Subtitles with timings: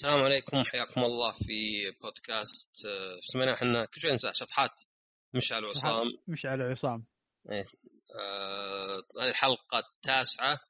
[0.00, 4.82] السلام عليكم حياكم الله في بودكاست آه، سميناه إحنا؟ كل شوي ننسى شطحات
[5.34, 7.06] مشعل وعصام مشعل وعصام
[7.50, 10.60] آه، هذه الحلقة التاسعة.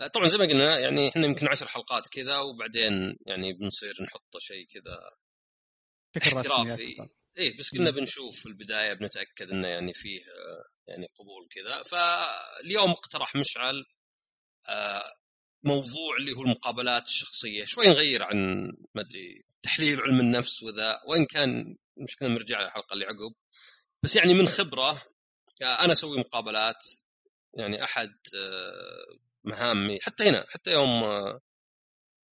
[0.00, 4.38] آه، طبعا زي ما قلنا يعني إحنا يمكن عشر حلقات كذا وبعدين يعني بنصير نحط
[4.38, 5.10] شيء كذا
[6.16, 7.08] احترافي.
[7.38, 7.90] إيه بس قلنا.
[7.90, 11.82] بنشوف في البداية بنتأكد إنه يعني فيه آه، يعني قبول كذا.
[11.82, 13.84] فاليوم اقترح مشعل
[14.68, 15.12] آه،
[15.64, 17.64] موضوع اللي هو المقابلات الشخصية.
[17.64, 23.04] شوي نغير عن ما أدري تحليل علم النفس وذا وإن كان مشكله نرجع للحلقة اللي
[23.04, 23.34] عقب.
[24.02, 25.02] بس يعني من خبرة
[25.62, 26.84] أنا أسوي مقابلات
[27.54, 29.98] يعني أحد آه، مهامي.
[30.02, 31.40] حتى هنا حتى يوم آه،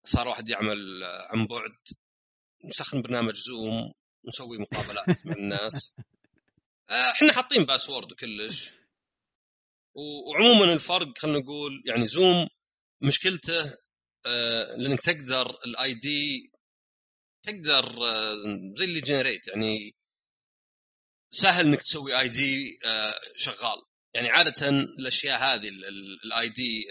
[0.04, 1.76] صار واحد يعمل آه، عن بعد
[2.66, 3.94] نسخن برنامج زوم
[4.28, 5.94] نسوي مقابلات مع الناس.
[6.90, 8.72] إحنا حاطين باسورد وكلش
[9.96, 12.48] وعموما الفرق خلينا نقول يعني Zoom
[13.02, 13.78] مشكلته
[14.26, 16.52] آه، لأنك تقدر ال ID
[17.44, 18.36] تقدر آه،
[18.78, 19.96] زي اللي generate يعني
[21.34, 22.80] سهل إنك تسوي ID
[23.36, 23.82] شغال.
[24.14, 25.70] يعني عادة الأشياء هذه
[26.26, 26.86] ال ID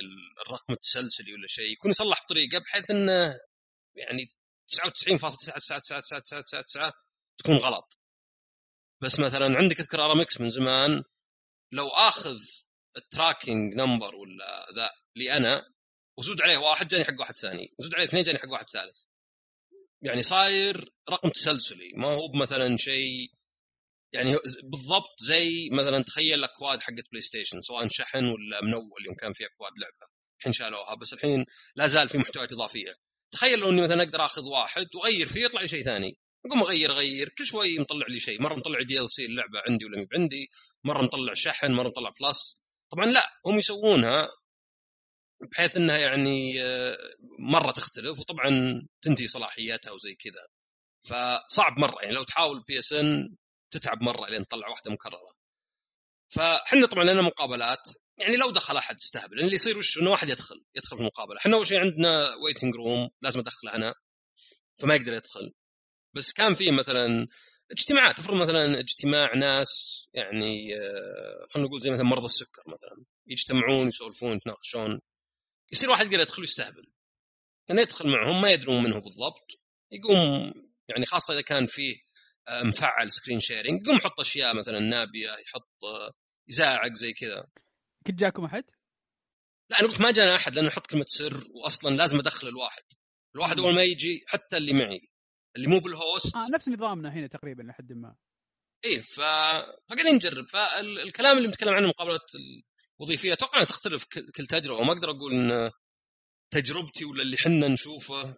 [0.46, 3.38] الرقم التسلسلي ولا شيء يكون يصلح بطريقة بحيث إنه
[3.96, 4.26] يعني
[4.70, 6.92] 99.99999
[7.38, 7.98] تكون غلط.
[9.02, 11.02] بس مثلا عندك أذكر ارامكس من زمان
[11.72, 12.38] لو آخذ
[12.96, 15.62] ال tracking number ولا ذا لي أنا
[16.20, 19.04] وزود عليه واحد جاني حق واحد ثاني وزود عليه اثنين جاني حق واحد ثالث.
[20.02, 23.32] يعني صاير رقم تسلسلي ما هو بمثلا شيء
[24.12, 29.32] يعني بالضبط زي مثلا تخيل الأكواد حقت بلاي ستيشن سواء شحن ولا منول يوم كان
[29.32, 32.94] في أكواد لعبة الحين شالوها بس الحين لا زال في محتويات إضافية.
[33.30, 36.18] تخيل لو إني مثلا أقدر آخذ واحد وأغير فيه يطلع لي شيء ثاني.
[36.46, 38.42] أقوم أغير أغير كل شوي مطلع لي شيء.
[38.42, 40.48] مرة مطلع DLC اللعبة عندي ولا عندي
[40.84, 44.28] مرة مطلع شحن مرة مطلع Plus طبعا لا هم يسوونها
[45.52, 46.98] بحيث إنها يعني آه،
[47.38, 48.50] مرة تختلف وطبعا
[49.02, 50.46] تنتهي صلاحيتها وزي كذا.
[51.08, 53.36] فصعب مرة يعني لو تحاول PSN
[53.70, 55.32] تتعب مرة لين تطلع واحدة مكررة.
[56.28, 57.88] فاحنا طبعا لنا مقابلات.
[58.18, 61.38] يعني لو دخل أحد استهبل لأن اللي يصير وش؟ إنه واحد يدخل يدخل في المقابلة.
[61.38, 63.94] إحنا أول شيء عندنا waiting room لازم أدخله أنا
[64.80, 65.52] فما يقدر يدخل.
[66.14, 67.26] بس كان في مثلا
[67.70, 69.68] اجتماعات افرض مثلا اجتماع ناس
[70.14, 75.00] يعني آه، خلينا نقول زي مثلا مرضى السكر مثلا يجتمعون يسولفون يتناقشون.
[75.72, 76.92] يصير واحد يقدر يدخل يستهبل
[77.68, 79.60] يعني يدخل معهم ما يدرون منه بالضبط.
[79.92, 80.52] يقوم
[80.88, 81.96] يعني خاصة إذا كان فيه
[82.48, 86.12] آه، مفعل screen sharing يقوم يحط أشياء مثلا نابية يحط آه،
[86.48, 87.46] يزاعق زي كذا.
[88.06, 88.64] قد جاكم أحد؟
[89.70, 92.82] لا أنا قلت ما جانا أحد لأنه يحط كلمة سر واصلا لازم أدخل الواحد.
[93.34, 95.10] الواحد أول ما يجي حتى اللي معي
[95.56, 98.16] اللي مو بال host آه نفس نظامنا هنا تقريبا لحد ما.
[98.84, 99.20] إيه ف...
[99.90, 100.48] فقاعدين نجرب.
[100.48, 102.30] فالكلام اللي بنتكلم عنه المقابلات
[103.00, 104.04] الوظيفيه أتوقع تختلف
[104.36, 104.80] كل تجربة.
[104.80, 105.70] وما أقدر أقول إن
[106.50, 108.36] تجربتي ولا اللي حنا نشوفه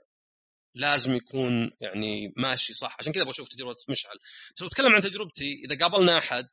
[0.75, 2.97] لازم يكون يعني ماشي صح.
[2.99, 4.17] عشان كذا بشوف تجربة مشعل.
[4.57, 6.49] بس لو أتكلم عن تجربتي إذا قابلنا أحد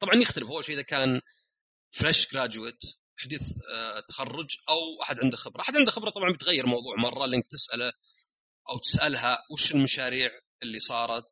[0.00, 0.50] طبعا يختلف.
[0.50, 1.20] أول شيء إذا كان
[1.90, 2.80] fresh graduate
[3.18, 3.42] حديث
[3.74, 5.60] آه، تخرج أو أحد عنده خبرة.
[5.60, 7.92] أحد عنده خبرة طبعا بتغير الموضوع مرة لانك تسأله
[8.70, 10.30] أو تسألها وش المشاريع
[10.62, 11.30] اللي صارت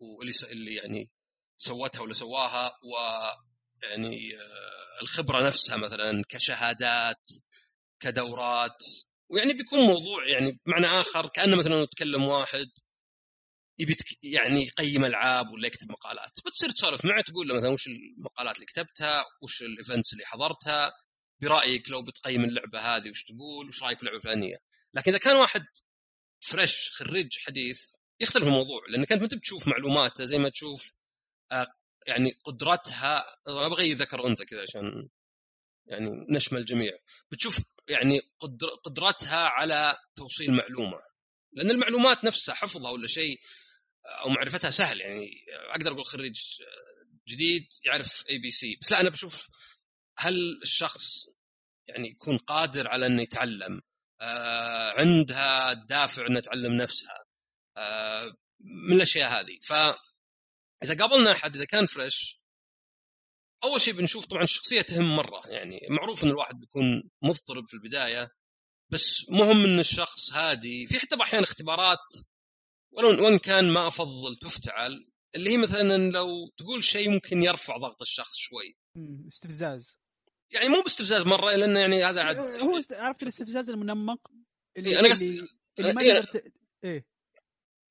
[0.00, 0.32] واللي.
[0.52, 1.10] اللي يعني
[1.56, 2.78] سوتها ولا سواها
[3.82, 7.28] يعني آه، الخبرة نفسها مثلا كشهادات
[8.00, 8.82] كدورات
[9.28, 12.68] ويعني بيكون موضوع يعني بمعنى آخر كأنه مثلا نتكلم واحد
[13.78, 18.54] يبي يعني يقيم ألعاب ولا يكتب مقالات بتصير تسولف معه تقول له مثلا وش المقالات
[18.54, 20.92] اللي كتبتها وش الايفنتس اللي حضرتها
[21.42, 24.56] برأيك لو بتقيم اللعبة هذه وش تقول وش رأيك في اللعبة الفلانية.
[24.94, 25.64] لكن إذا كان واحد
[26.40, 27.80] فريش خريج حديث
[28.20, 30.92] يختلف الموضوع لأنك أنت ما تشوف معلوماته زي ما تشوف
[31.52, 31.66] آه،
[32.06, 35.08] يعني قدرتها أبغى ذكر أنثى كذا عشان
[35.86, 36.92] يعني نشمل الجميع.
[37.30, 40.98] بتشوف يعني قدر قدرتها على توصيل معلومة.
[41.52, 43.40] لأن المعلومات نفسها حفظها ولا شيء
[44.06, 45.30] أو معرفتها سهل يعني
[45.70, 46.40] أقدر أقول خريج
[47.28, 49.48] جديد يعرف ABC بس لا أنا بشوف
[50.18, 51.26] هل الشخص
[51.88, 53.82] يعني يكون قادر على إنه يتعلم؟
[54.20, 57.24] آه عندها الدافع انها تعلم نفسها.
[57.76, 59.58] آه من الأشياء هذه.
[60.80, 62.40] فاذا قابلنا أحد إذا كان fresh
[63.64, 65.42] أول شيء بنشوف طبعا الشخصية تهم مرة.
[65.46, 68.28] يعني معروف إن الواحد بيكون مضطرب في البداية
[68.92, 70.86] بس مهم إن الشخص هادي.
[70.86, 71.98] في حتى أحيانا اختبارات
[72.92, 78.02] ولو وإن كان ما أفضل تفتعل اللي هي مثلا لو تقول شيء ممكن يرفع ضغط
[78.02, 78.76] الشخص شوي.
[79.32, 79.98] استفزاز.
[80.52, 84.30] يعني مو باستفزاز مرة لأن يعني هذا عاد هو است- عرفت الاستفزاز المنمق؟
[84.76, 86.52] اللي إيه، أنا قصدي- اللي, اللي ما إيه، تقدر ت...
[86.84, 87.06] إيه.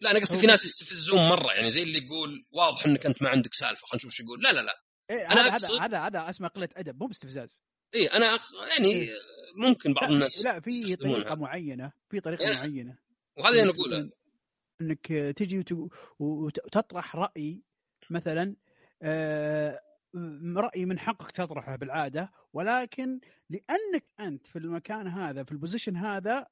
[0.01, 3.29] لا أنا قصدي في ناس يستفزون مرة يعني زي اللي يقول واضح إنك أنت ما
[3.29, 4.41] عندك سالفة خلينا نشوف شو يقول.
[4.43, 4.81] لا لا لا.
[5.09, 7.57] إيه أنا هذا أقصد- هذا هذا اسمه قلة أدب مو باستفزاز.
[7.95, 8.51] إي أنا أخ...
[8.77, 9.09] يعني إيه.
[9.55, 10.95] ممكن بعض الناس لا في.
[10.95, 12.97] طريقة معينة في طريقة يعني- معينة.
[13.37, 14.11] وهذا اللي إنك- نقوله
[14.81, 15.07] إنك
[15.37, 17.63] تجي وت- وتطرح رأي
[18.09, 18.55] مثلا
[19.01, 19.81] آه،
[20.55, 23.19] رأي من حقك تطرحه بالعادة ولكن
[23.49, 26.47] لأنك أنت في المكان هذا في البوزيشن هذا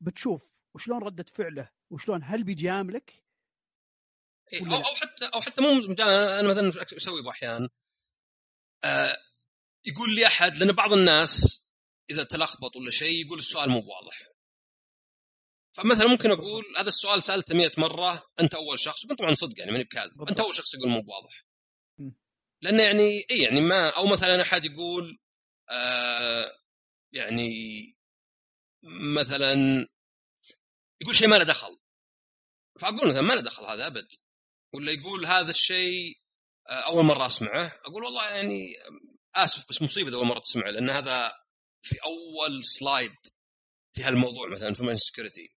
[0.00, 1.70] بتشوف وشلون ردة فعله.
[1.90, 3.24] وشلون هل بيجاملك
[4.52, 5.94] إيه، ولا أو؟ أو حتى أو حتى مو
[6.40, 7.68] أنا مثلا أسوي باحيان
[8.84, 9.16] آه
[9.84, 11.64] يقول لي أحد لأن بعض الناس
[12.10, 14.28] إذا تلخبط ولا شيء يقول السؤال مو بواضح
[15.72, 19.72] فمثلا ممكن أقول هذا السؤال سألته 100 مرة أنت أول شخص وكنت طبعا صدق يعني
[19.72, 20.28] ماني بكاذب.
[20.28, 21.44] أنت أول شخص يقول مو بواضح
[21.98, 22.10] م.
[22.62, 25.18] لأنه يعني اي يعني ما أو مثلا أحد يقول
[25.70, 26.52] آه
[27.12, 27.52] يعني
[29.16, 29.54] مثلا
[31.02, 31.77] يقول شيء ما له دخل
[32.78, 34.08] فأقول مثلا ما له دخل هذا أبد.
[34.74, 36.18] ولا يقول هذا الشيء
[36.68, 38.74] آه، أول مرة أسمعه أقول والله يعني
[39.34, 41.32] آسف بس مصيبة إذا أول مرة تسمعه لأن هذا
[41.82, 43.14] في أول slide
[43.92, 45.54] في هالموضوع مثلا في security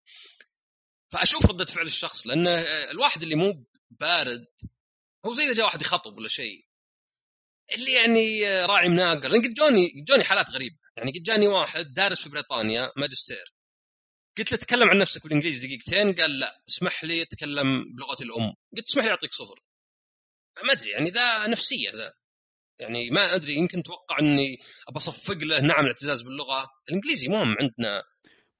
[1.11, 4.47] فأشوف ردة فعل الشخص لأن آه، الواحد اللي مو بارد
[5.25, 6.65] هو زي إذا جاء واحد يخطب ولا شيء.
[7.75, 10.75] اللي يعني آه، راعي مناقر لأن قد جوني قد جوني حالات غريبة.
[10.97, 13.53] يعني قد جاني واحد دارس في بريطانيا ماجستير.
[14.37, 18.53] قلت له تكلم عن نفسك بالإنجليزي دقيقتين قال لا اسمح لي أتكلم بلغتي الأم.
[18.77, 19.55] قلت اسمح لي أعطيك صفر.
[20.65, 22.13] ما أدري يعني ذا نفسية ذا.
[22.79, 24.57] يعني ما أدري يمكن توقع إني
[24.87, 26.67] أبى أصفق له نعم الاعتزاز باللغة.
[26.89, 28.03] الإنجليزي مهم عندنا.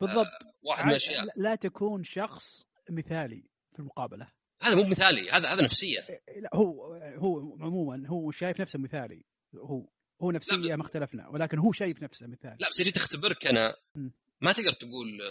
[0.01, 0.27] بالضبط.
[0.61, 1.25] واحد من الأشياء.
[1.35, 3.43] لا- تكون شخص مثالي
[3.73, 4.31] في المقابلة.
[4.61, 5.99] هذا مو مثالي هذا هذا نفسية.
[6.37, 9.25] لا هو هو عموما هو شايف نفسه مثالي.
[9.55, 9.89] هو
[10.21, 12.57] هو نفسية ما اختلفنا ولكن هو شايف نفسه مثالي.
[12.59, 13.75] لا بس اللي تختبرك أنا.
[13.95, 14.09] م.
[14.41, 15.21] ما تقدر تقول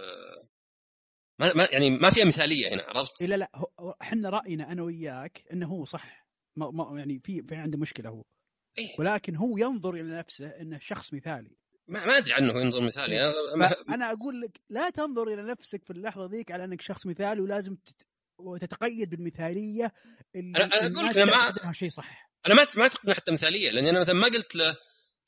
[1.40, 3.50] ما, ما يعني ما فيها مثالية هنا عرفت؟ إيه لا لا
[4.02, 6.26] إحنا رأينا أنا وياك إنه هو صح.
[6.56, 8.24] ما ما يعني في في عنده مشكلة هو.
[8.78, 8.94] إيه.
[8.98, 11.50] ولكن هو ينظر إلى نفسه إنه شخص مثالي.
[11.88, 13.16] ما, ما أدري عنه ينظر مثالي.
[13.32, 17.06] أنا- ما- فأنا أقول لك لا تنظر إلى نفسك في اللحظة ذيك على إنك شخص
[17.06, 18.02] مثالي ولازم تت...
[18.38, 19.92] وتتقيد بالمثالية
[20.34, 22.30] اللي أنا- أنا أقول الناس لك أنا ما- شيء صح.
[22.46, 24.76] أنا ما ما إنها حتى مثالية لأني أنا مثلا ما قلت له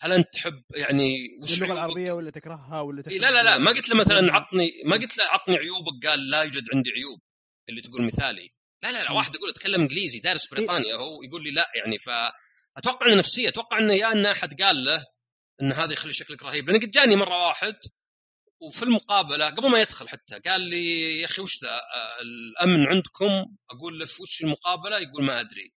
[0.02, 3.58] هل أنت تحب يعني وش اللغة؟ العربية ولا تكرهها ولا إيه لا لا لا.
[3.58, 7.20] ما قلت له مثلا عطني ما قلت له عطني عيوبك قال لا يوجد عندي عيوب
[7.69, 8.50] اللي تقول مثالي.
[8.82, 9.12] لا لا لا.
[9.12, 11.99] واحد يقول أتكلم إنجليزي دارس بريطانيا هو يقول لي لا يعني.
[11.99, 15.04] فأتوقع إنه نفسية أتوقع إنه يا ان أحد قال له
[15.62, 16.70] إن هذا يخلي شكلك رهيب.
[16.70, 17.76] لأن قد جاني مرة واحد
[18.60, 23.56] وفي المقابلة قبل ما يدخل حتى قال لي يا أخي وش ذا؟ آه، الأمن عندكم؟
[23.70, 25.72] أقول له في وش المقابلة؟ يقول ما أدري.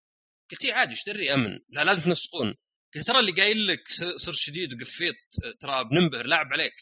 [0.52, 1.60] قلت إيه عادي إيش دري أمن.
[1.70, 2.56] لا لازم تنسقون.
[2.96, 5.16] قلت ترى اللي قايل لك صر شديد وقفيت
[5.60, 6.76] ترى بننبهر لاعب عليك.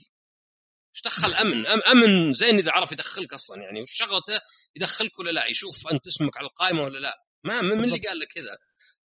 [0.96, 4.42] إيش دخل؟ أمن أم أمن زين إذا عرف يدخلك أصلا يعني وش شغلته؟
[4.76, 7.18] يدخلك ولا لا؟ يشوف أنت اسمك على القائمة ولا لا.
[7.44, 7.98] ما من اللي.
[7.98, 8.58] قال لك كذا؟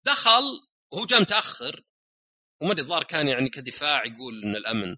[0.06, 0.44] دخل
[0.92, 1.84] وهو جاء متأخر
[2.62, 4.96] وما أدري الظاهر كان يعني كدفاع يقول إن الأمن.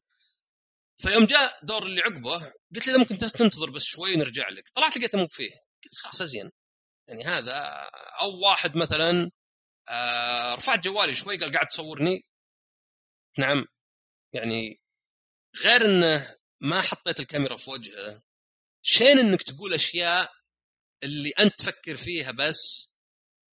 [0.98, 4.70] فيوم جاء دور اللي عقبه قلت له ممكن تنتظر بس شوي ونرجع لك.
[4.76, 5.52] طلعت لقيته مو فيه.
[5.84, 6.52] قلت خلاص أزين.
[7.08, 7.54] يعني هذا
[8.22, 9.32] أو واحد مثلا
[9.90, 12.26] آه رفعت جوالي شوي قال قاعد تصورني.
[13.38, 13.66] نعم
[14.34, 14.82] يعني
[15.64, 18.24] غير انه ما حطيت الكاميرا في وجهه
[18.82, 20.32] شين إنك تقول أشياء
[21.04, 22.90] اللي أنت تفكر فيها بس؟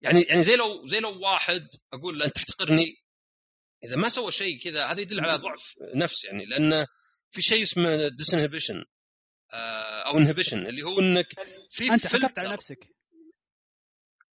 [0.02, 2.86] يعني يعني زي لو زي لو واحد أقول له أنت تحتقرني
[3.84, 6.86] إذا ما سوى شيء كذا هذا يدل على ضعف نفس يعني لأنه
[7.30, 8.84] في شيء اسمه disinhibition
[10.06, 11.26] أو inhibition اللي هو إنك
[11.70, 12.78] في أنت حكمت على نفسك.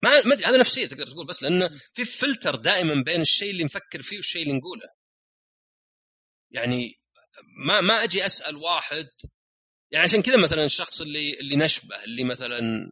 [0.03, 4.01] ما ما هذا نفسية تقدر تقول بس لأنه في فلتر دائما بين الشيء اللي نفكر
[4.01, 4.89] فيه والشيء اللي نقوله.
[6.51, 6.99] يعني
[7.65, 9.09] ما ما أجي أسأل واحد
[9.91, 12.91] يعني عشان كذا مثلا الشخص اللي اللي نشبه اللي مثلا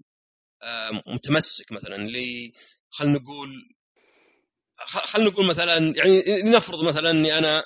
[0.63, 2.51] آه، متمسك مثلا اللي
[2.89, 3.75] خلينا نقول
[4.85, 7.63] خلينا نقول مثلا يعني نفرض مثلا إني أنا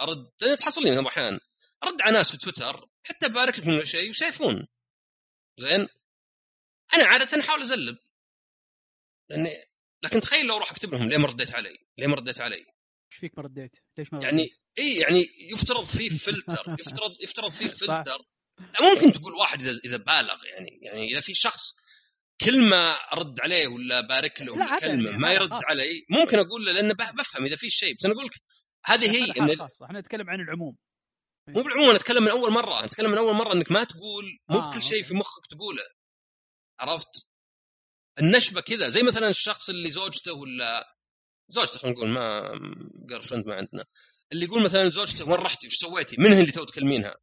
[0.00, 1.40] أرد لأن تحصل لي مثلا أحيانا
[1.84, 4.66] أرد على ناس في تويتر حتى بارك لهم ولا شيء ويسفهون
[5.58, 5.88] زين؟
[6.94, 7.98] أنا عادة أحاول أزلب.
[9.30, 9.50] لاني
[10.04, 13.20] لكن تخيل لو أروح أكتب لهم ليه ما رديت علي؟ ليه ما رديت علي؟ إيش
[13.20, 17.66] فيك ما رديت؟ ليش ما يعني رديت؟ إي يعني يفترض فيه فلتر يفترض يفترض فيه
[17.68, 17.86] صح.
[17.86, 18.18] فلتر
[18.58, 21.76] لا ممكن تقول واحد اذا إذا بالغ يعني يعني إذا في شخص
[22.40, 25.52] كلمه أرد عليه ولا بارك له ولا كلمة يعني ما يرد.
[25.52, 28.32] علي ممكن أقول له لأنه بف- بفهم إذا في شيء بس أنا أقول لك
[28.84, 30.76] هذه هي حالة خاصة إحنا نتكلم عن العموم
[31.48, 34.58] مو بالعموم أنا أتكلم من أول مرة أتكلم من أول مرة إنك ما تقول مو
[34.58, 35.02] آه، بكل شيء.
[35.02, 35.82] في مخك تقوله
[36.80, 37.26] عرفت؟
[38.20, 40.96] النشبة كذا زي مثلا الشخص اللي زوجته ولا
[41.48, 42.50] زوجته خلينا نقول ما
[43.06, 43.84] girl ما عندنا
[44.32, 47.16] اللي يقول مثلا زوجته وين رحتي وش سويتي؟ من هي اللي تو تكلمينها؟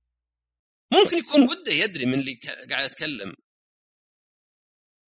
[0.93, 3.33] ممكن يكون وده يدري من اللي قاعد يتكلم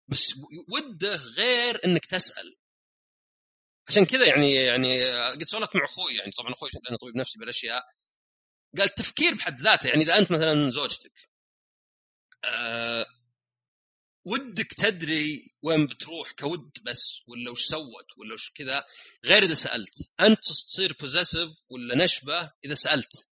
[0.08, 0.34] بس
[0.72, 2.56] وده غير إنك تسأل
[3.88, 7.84] عشان كذا يعني يعني قد سولفت مع أخوي يعني طبعا أخوي لأنه طبيب نفسي بالأشياء
[8.78, 11.12] قال التفكير بحد ذاته يعني إذا أنت مثلا زوجتك
[12.44, 13.06] آه
[14.24, 18.84] ودك تدري وين بتروح كود بس ولا وش سوت ولا وش كذا
[19.24, 20.10] غير إذا سألت.
[20.20, 23.28] أنت تصير possessive ولا نشبة إذا سألت.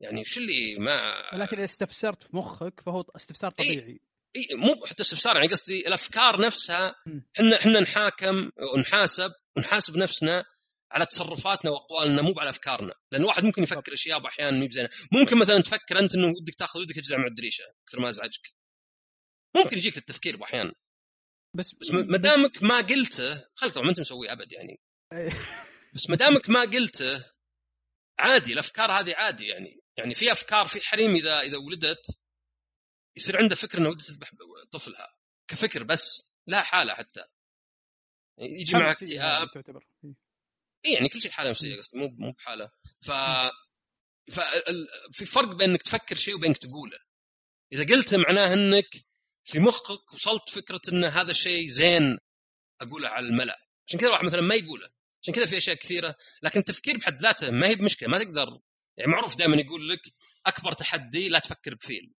[0.00, 3.72] يعني وش اللي ما ولكن إذا استفسرت في مخك فهو استفسار إيه.
[3.72, 4.00] طبيعي.
[4.36, 6.94] اي مو حتى استفسار يعني قصدي الأفكار نفسها.
[7.36, 10.44] إحنا إحنا نحاكم ونحاسب ونحاسب نفسنا
[10.90, 12.94] على تصرفاتنا وأقوالنا مو على أفكارنا.
[13.12, 14.88] لأن واحد ممكن يفكر اشياء أحيانا مو بزينة.
[15.12, 18.61] ممكن مثلا تفكر أنت إنه ودك تأخذ ودك تجزع مع الدريشة كثر ما أزعجك.
[19.56, 20.72] ممكن يجيك التفكير باحيان
[21.54, 24.80] بس بس ما دامك ما قلته خلك طبعا ما أنت مسويه أبد يعني.
[25.94, 27.32] بس ما دامك ما قلته
[28.18, 29.80] عادي الأفكار هذه عادي يعني.
[29.96, 32.18] يعني في أفكار في حريم إذا إذا ولدت
[33.16, 34.30] يصير عنده فكر إنه ودها تذبح
[34.72, 35.14] طفلها.
[35.50, 37.24] كفكر بس لا حالة حتى.
[38.38, 39.48] يجي معك اكتئاب.
[40.04, 40.14] إيه.
[40.86, 42.70] اي يعني كل شيء حالة نفسية قصدي مو مو بحالة.
[43.00, 43.10] ف
[44.32, 46.98] ف ال- في فرق بين إنك تفكر شيء وبين إنك تقوله.
[47.72, 48.88] إذا قلته معناه إنك
[49.44, 52.18] في مخك وصلت فكرة إن هذا الشيء زين
[52.80, 53.58] أقوله على الملأ.
[53.86, 54.88] عشان كذا الواحد مثلا ما يقوله.
[55.22, 56.14] عشان كذا في أشياء كثيرة.
[56.42, 58.60] لكن التفكير بحد ذاته ما هي بمشكلة ما تقدر.
[58.96, 60.00] يعني معروف دائما يقول لك
[60.46, 62.14] أكبر تحدي لا تفكر بفيل.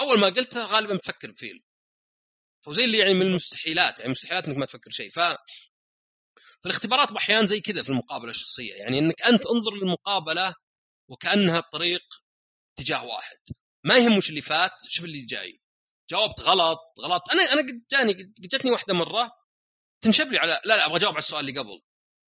[0.00, 1.62] أول ما قلته غالبا بتفكر بفيل.
[2.66, 3.98] فزي اللي يعني من المستحيلات.
[4.00, 5.10] يعني مستحيلات إنك ما تفكر شيء.
[5.10, 5.20] ف
[6.62, 8.74] فالاختبارات باحيان زي كذا في المقابلة الشخصية.
[8.74, 10.54] يعني إنك أنت انظر للمقابلة
[11.08, 12.02] وكأنها الطريق
[12.78, 13.38] اتجاه واحد.
[13.84, 15.60] ما يهم وش اللي فات شوف اللي جاي.
[16.10, 17.30] جاوبت غلط غلط.
[17.32, 19.30] أنا أنا قد جاني قد جتني واحدة مرة
[20.00, 21.82] تنشب لي على لا لا أبغى أجاوب على السؤال اللي قبل.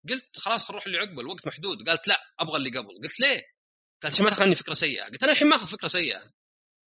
[0.08, 1.88] قلت خلاص خل نروح اللي عقبه الوقت محدود.
[1.88, 3.00] قالت لا أبغى اللي قبل.
[3.02, 3.42] قلت ليه؟
[4.02, 5.04] قالت عشان ما تاخذني فكرة سيئة.
[5.04, 6.22] قلت أنا الحين ماخذ فكرة سيئة.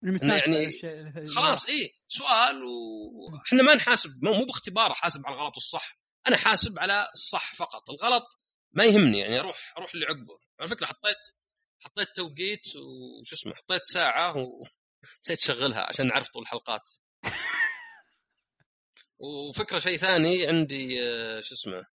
[0.02, 0.80] يعني
[1.28, 5.99] خلاص إيه سؤال وإحنا ما نحاسب مو باختبار احاسب على الغلط والصح.
[6.28, 7.90] أنا حاسب على الصح فقط.
[7.90, 8.40] الغلط
[8.73, 11.16] ما يهمني يعني أروح أروح اللي عقبه على فكرة حطيت
[11.80, 12.76] حطيت توقيت
[13.20, 14.37] وش اسمه حطيت ساعة
[15.19, 16.90] ونسيت اشغلها عشان نعرف طول الحلقات.
[19.21, 21.87] وفكرة شيء ثاني عندي آه، شو اسمه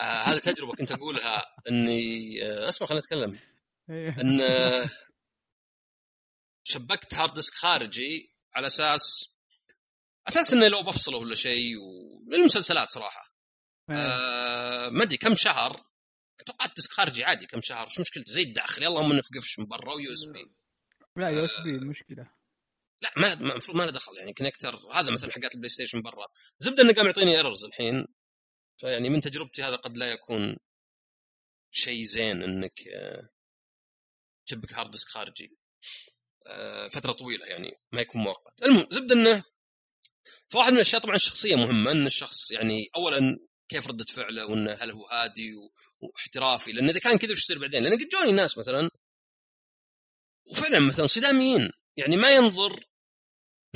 [0.00, 3.38] آه هذه تجربة كنت أقولها إني آه اسمع خليني اتكلم
[3.90, 4.20] إيه.
[4.20, 4.90] إن آه،
[6.70, 9.00] شبكت hard disk خارجي على أساس
[10.28, 11.76] أساس انه لو بفصله ولا شيء
[12.26, 13.34] وللمسلسلات صراحة.
[13.90, 13.96] إيه.
[13.96, 15.84] آه ما أدري كم شهر
[16.40, 19.66] أتوقع disk خارجي عادي كم شهر وش مشكلته؟ زي الداخلي اللهم انه في قفش من
[19.66, 20.52] برا و USB
[21.16, 22.30] لا USB المشكلة
[23.02, 24.16] لا ما المفروض ما له دخل.
[24.16, 26.26] يعني connector هذا مثلا حقات البلاي ستيشن برا.
[26.58, 28.06] زبدة إنه قام يعطيني errors الحين.
[28.76, 30.56] فيعني من تجربتي هذا قد لا يكون
[31.70, 33.28] شيء زين إنك آه،
[34.46, 35.56] تشبك hard disk خارجي.
[36.46, 38.62] آه، فترة طويلة يعني ما يكون مؤقت.
[38.62, 39.44] المهم زبدة إنه
[40.48, 44.90] فواحد من الأشياء طبعا الشخصية مهمة إن الشخص يعني اولا كيف ردة فعله وإنه هل
[44.90, 45.52] هو هادي
[46.00, 46.72] واحترافي.
[46.72, 48.90] لأن إذا كان كذا وش يصير بعدين؟ لأن قد جوني ناس مثلا
[50.50, 52.84] وفعلا مثلا صداميين يعني ما ينظر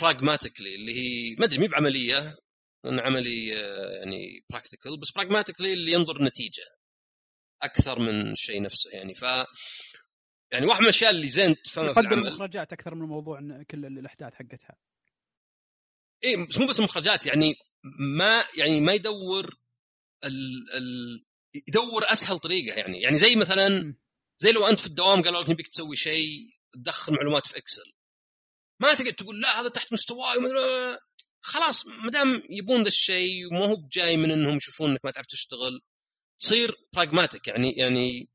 [0.01, 2.37] pragmatically اللي هي ما أدري مي بعملية
[2.85, 6.65] لأن عملي آه، يعني practical بس pragmatically اللي ينظر نتيجة
[7.63, 9.23] أكثر من الشيء نفسه يعني ف
[10.53, 13.87] يعني واحد من الأشياء اللي زين تفهمها في العمل المخرجات أكثر من الموضوع إن كل
[13.87, 14.77] الأحداث حقتها
[16.25, 17.55] اي بس مو بس المخرجات يعني
[18.19, 19.59] ما يعني ما يدور
[20.25, 21.25] ال ال
[21.69, 23.95] يدور أسهل طريقة يعني يعني زي مثلا.
[24.39, 27.93] زي لو أنت في الدوام قالوا لك نبيك تسوي شيء تدخل معلومات في Excel
[28.81, 30.99] ما تقعد تقول لا هذا تحت مستواي وما-
[31.43, 35.27] خلاص ما دام يبون ذا الشيء وما هو بجاي من إنهم يشوفون إنك ما تعرف
[35.27, 35.81] تشتغل
[36.39, 38.29] تصير pragmatic يعني يعني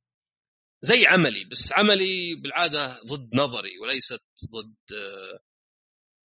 [0.81, 5.39] زي عملي بس عملي بالعادة ضد نظري وليست ضد آه،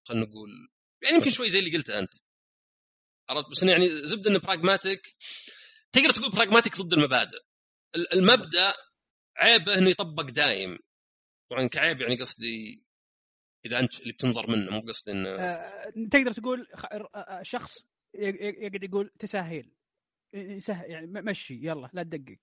[0.08, 0.50] خلينا نقول
[1.02, 2.14] يعني يمكن شوي زي اللي قلته أنت.
[3.28, 5.16] عرفت؟ بس يعني زبدة إنه pragmatic
[5.92, 7.38] تقدر تقول براغماتيك ضد المبادئ.
[7.96, 8.74] ال- المبدأ
[9.36, 10.78] عيبه إنه يطبق دايم.
[11.50, 12.84] طبعا كعيب يعني قصدي
[13.66, 17.78] إذا أنت اللي بتنظر منه مو قصدي إنه آه، تقدر تقول خ- آه، شخص
[18.14, 19.72] يقعد يقول تسهل
[20.34, 22.38] يسهل يعني مشي يلا لا تدقق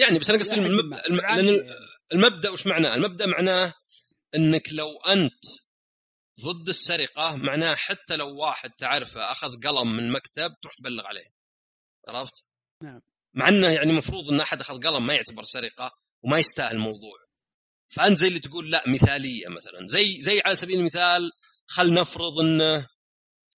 [0.00, 0.94] يعني بس أنا قصدي المب...
[1.08, 1.16] الم...
[1.16, 1.70] لأن يعني.
[2.12, 3.74] المبدأ وش معناه؟ المبدأ معناه
[4.34, 5.44] إنك لو أنت
[6.40, 11.26] ضد السرقة معناه حتى لو واحد تعرفه أخذ قلم من مكتب تروح تبلغ عليه
[12.08, 12.44] عرفت؟
[12.82, 13.00] نعم.
[13.34, 17.25] مع إنه يعني المفروض إن أحد أخذ قلم ما يعتبر سرقة وما يستاهل الموضوع
[17.88, 19.86] فانت زي اللي تقول لا مثالية مثلا.
[19.86, 21.30] زي زي على سبيل المثال
[21.66, 22.88] خل نفرض انه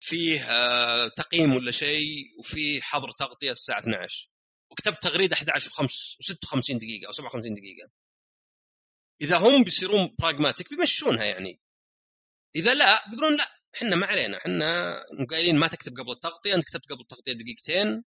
[0.01, 4.29] فيه آه، تقييم ولا شيء وفيه حظر تغطية الساعة 12
[4.71, 5.85] وكتبت تغريدة 11 و5
[6.23, 7.91] و56 دقيقة أو 57 دقيقة.
[9.21, 11.61] إذا هم بيصيرون براغماتيك بيمشونها يعني.
[12.57, 14.37] إذا لا بيقولون لا إحنا ما علينا.
[14.37, 14.97] إحنا
[15.31, 18.05] قايلين ما تكتب قبل التغطية أنت كتبت قبل التغطية دقيقتين.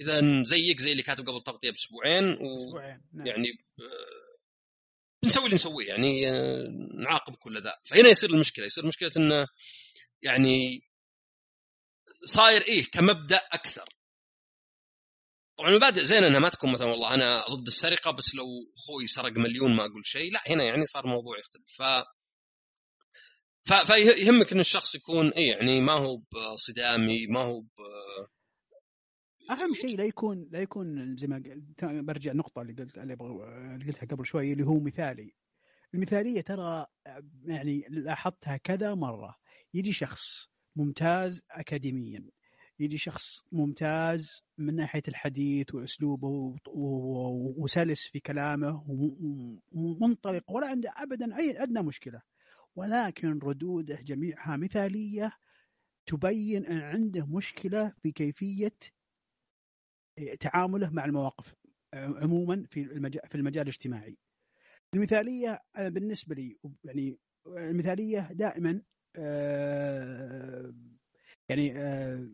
[0.00, 2.56] إذا زيك زي اللي كاتب قبل التغطية بأسبوعين و...
[2.56, 3.26] أسبوعين نعم.
[3.26, 3.48] يعني
[3.80, 4.31] آه،
[5.22, 9.48] بنسوي اللي نسويه يعني آه، نعاقب كل ذا فهنا يصير المشكلة يصير مشكلة انه
[10.22, 10.80] يعني
[12.24, 13.84] صاير إيه كمبدأ أكثر
[15.58, 19.32] طبعا المبادئ زين إنها ما تكون مثلا والله أنا ضد السرقة بس لو أخوي سرق
[19.32, 21.82] مليون ما أقول شيء لا هنا يعني صار الموضوع يختلف ف.
[23.86, 27.68] فيهمك إن الشخص يكون اي يعني ما هو بصدامي ما هو ب...
[29.52, 31.42] أهم شيء لا يكون لا يكون زي ما
[31.82, 33.14] برجع النقطه اللي قلت اللي
[33.86, 35.34] قلتها قبل شوي اللي هو مثالي.
[35.94, 36.86] المثالية ترى
[37.44, 39.36] يعني لاحظتها كذا مرة.
[39.74, 42.30] يجي شخص ممتاز اكاديميا.
[42.78, 46.56] يجي شخص ممتاز من ناحية الحديث وأسلوبه
[47.56, 48.84] وسلس في كلامه
[49.72, 52.22] ومنطلق ولا عنده ابدا اي أدنى مشكلة.
[52.76, 55.32] ولكن ردوده جميعها مثالية
[56.06, 58.76] تبين أن عنده مشكلة في كيفية
[60.40, 61.54] تعامله مع المواقف
[61.94, 64.16] عموما في المجال في المجال الاجتماعي.
[64.94, 68.82] المثالية بالنسبة لي يعني المثالية دائما
[69.16, 70.74] آه،
[71.48, 72.28] يعني آه،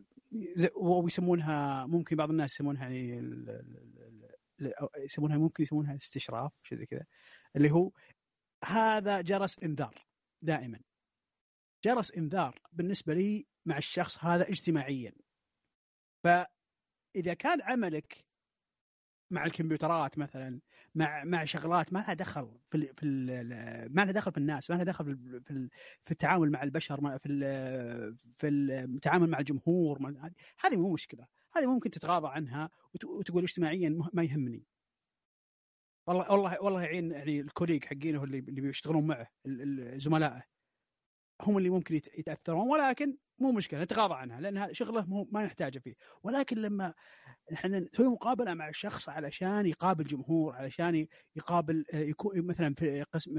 [0.76, 3.78] ويسمونها ممكن بعض الناس يسمونها يعني
[4.96, 7.06] يسمونها ممكن يسمونها استشراف شيء زي كذا
[7.56, 7.90] اللي هو
[8.64, 10.06] هذا جرس إنذار
[10.42, 10.80] دائما
[11.84, 15.12] جرس إنذار بالنسبة لي مع الشخص هذا اجتماعيا
[17.18, 18.24] فاذا كان عملك
[19.30, 20.60] مع الكمبيوترات مثلا
[20.94, 24.70] مع مع شغلات ما لها دخل في ال في ال ما لها دخل في الناس
[24.70, 25.68] ما لها دخل في في,
[26.04, 27.28] في التعامل مع البشر في
[28.36, 29.98] في التعامل مع الجمهور
[30.60, 31.26] هذه مو مشكلة.
[31.56, 34.66] هذه ممكن تتغاضى عنها وتقول اجتماعيا ما يهمني.
[36.06, 39.30] والله والله والله يعين يعني الكوليج حقينه اللي بيشتغلون معه
[39.98, 40.57] زملائه.
[41.42, 45.94] هم اللي ممكن يتأثرون ولكن مو مشكلة نتغاضى عنها لأن شغلة ما نحتاجه فيه.
[46.22, 46.94] ولكن لما
[47.52, 53.34] إحنا نسوي مقابلة مع شخص علشان يقابل جمهور علشان يقابل يكون مثلا في قسم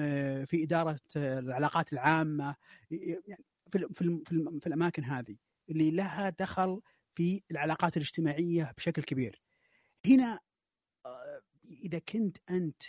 [0.45, 2.55] في إدارة العلاقات العامة
[2.91, 4.21] يعني في في
[4.61, 5.37] في الأماكن هذه
[5.69, 6.81] اللي لها دخل
[7.15, 9.41] في العلاقات الاجتماعية بشكل كبير.
[10.05, 10.39] هنا
[11.65, 12.81] إذا كنت أنت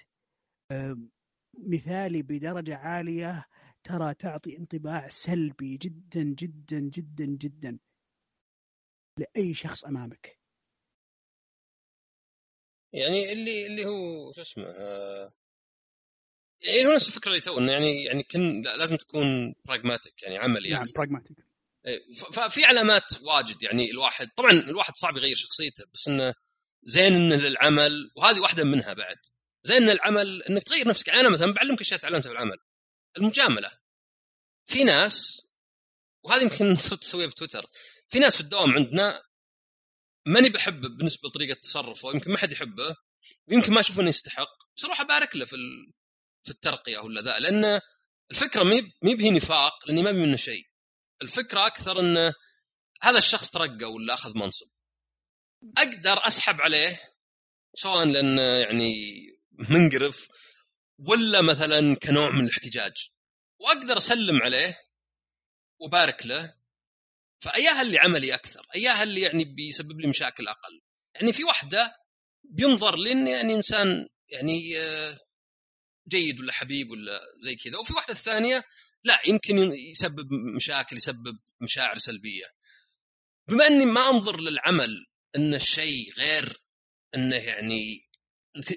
[1.55, 3.45] مثالي بدرجة عالية
[3.85, 7.79] ترى تعطي انطباع سلبي جدا جدا جدا جدا
[9.19, 10.39] لأي شخص أمامك.
[12.93, 15.31] يعني اللي اللي هو شو اسمه آه
[16.63, 20.83] يعني هو نفس الفكرة اللي تو يعني يعني كن لازم تكون براغماتيك يعني عملي نعم
[20.97, 21.37] براغماتيك
[21.87, 22.01] إيه،
[22.33, 26.35] ففي علامات واجد يعني الواحد طبعا الواحد صعب يغير شخصيته بس إنه
[26.83, 29.17] زين إنه للعمل وهذه واحدة منها بعد.
[29.65, 31.09] زين ان العمل إنك تغير نفسك.
[31.09, 32.57] يعني أنا مثلا بعلمك أشياء تعلمتها في العمل
[33.19, 33.71] المجاملة.
[34.67, 35.47] في ناس
[36.23, 37.67] وهذه يمكن صرت تسويها في تويتر
[38.09, 39.23] في ناس في الدوام عندنا
[40.27, 42.97] ماني بحبه بالنسبة لطريقة تصرفه يمكن ما حد يحبه
[43.49, 44.49] ويمكن ما أشوف إنه يستحق.
[44.77, 45.57] بس أروح أبارك له في
[46.43, 47.81] في الترقية ولا ذا لأن
[48.31, 48.63] الفكرة
[49.03, 50.65] مي بهي نفاق لأني ما منه شيء.
[51.23, 52.35] الفكرة أكثر انه
[53.03, 54.67] هذا الشخص ترقى ولا أخذ منصب.
[55.79, 57.01] أقدر أسحب عليه
[57.75, 59.21] سواء لأنه يعني
[59.53, 60.29] منقرف
[61.09, 63.09] ولا مثلا كنوع من الاحتجاج.
[63.61, 64.79] وأقدر أسلم عليه
[65.81, 66.55] وبارك له
[67.41, 70.81] فأياها اللي عملي أكثر أياها اللي يعني بيسبب لي مشاكل أقل.
[71.15, 71.97] يعني في واحدة
[72.45, 75.19] بينظر لي اني يعني إنسان يعني آه،
[76.09, 77.79] جيد ولا حبيب ولا زي كذا.
[77.79, 78.65] وفي واحدة الثانية
[79.05, 82.47] لا يمكن يسبب مشاكل يسبب مشاعر سلبية.
[83.49, 86.63] بما إني ما أنظر للعمل إن الشيء غير
[87.15, 88.11] إنه يعني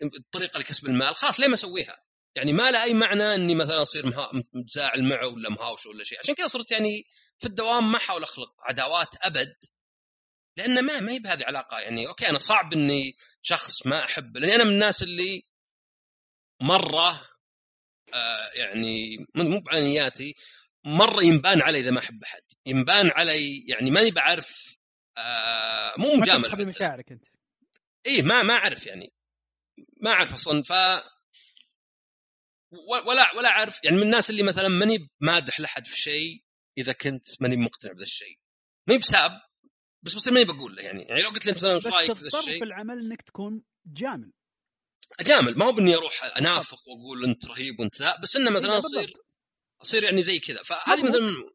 [0.04, 2.03] الطريقة لكسب المال خلاص ليه ما أسويها؟
[2.36, 4.14] يعني ما له أي معنى إني مثلا أصير
[4.54, 6.20] متزاعل معه ولا مهاوش ولا شيء.
[6.20, 7.04] عشان كذا صرت يعني
[7.40, 9.56] في الدوام ما أحاول أخلق عداوات أبد
[10.58, 14.56] لأن ما ما هي بهذه علاقه يعني أوكي أنا صعب إني شخص ما احبه لأني
[14.56, 15.44] أنا من الناس اللي
[16.62, 17.30] مرة
[18.14, 20.36] آه يعني مو بعلى نياتي
[20.86, 22.42] مرة ينبان علي إذا ما أحب أحد.
[22.66, 24.78] ينبان علي يعني ماني بعرف
[25.18, 27.26] آه مو مجامله ما مشاعرك أنت.
[28.06, 29.14] إيه ما ما أعرف يعني.
[30.02, 30.64] ما أعرف أصلا.
[30.64, 30.72] ف
[33.06, 36.44] ولا ولا اعرف يعني من الناس اللي مثلا ماني مادح لحد في شيء
[36.78, 38.40] إذا كنت ماني مقتنع بهذا الشيء.
[38.88, 39.32] ما بساب
[40.04, 41.04] بس بصير ماني بقول له يعني.
[41.04, 44.32] يعني لو قلت لي مثلا وش رأيك في الشيء؟ في العمل إنك تكون جامل.
[45.20, 49.14] اجامل ما هو بإني أروح أنافق وأقول أنت رهيب وأنت لا بس إنه مثلا اصير
[49.82, 50.64] أصير يعني زي كذا.
[50.64, 51.54] فهذه مثلا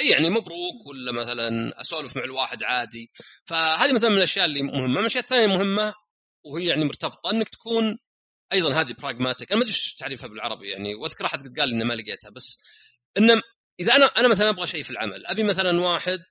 [0.00, 3.10] إي يعني مبروك ولا مثلا أسولف مع الواحد عادي.
[3.44, 4.86] فهذه مثلا من الأشياء اللي مهمة.
[4.86, 5.94] من الأشياء الثانية المهمه
[6.44, 7.98] وهي يعني مرتبطة إنك تكون
[8.52, 11.84] أيضا هذه براغماتيك أنا ما أدري إيش تعريفها بالعربي يعني وأذكر أحد قد قال إنه
[11.84, 12.58] ما لقيتها بس
[13.18, 13.42] إنه
[13.80, 16.24] إذا أنا أنا مثلا أبغى شيء في العمل أبي مثلا واحد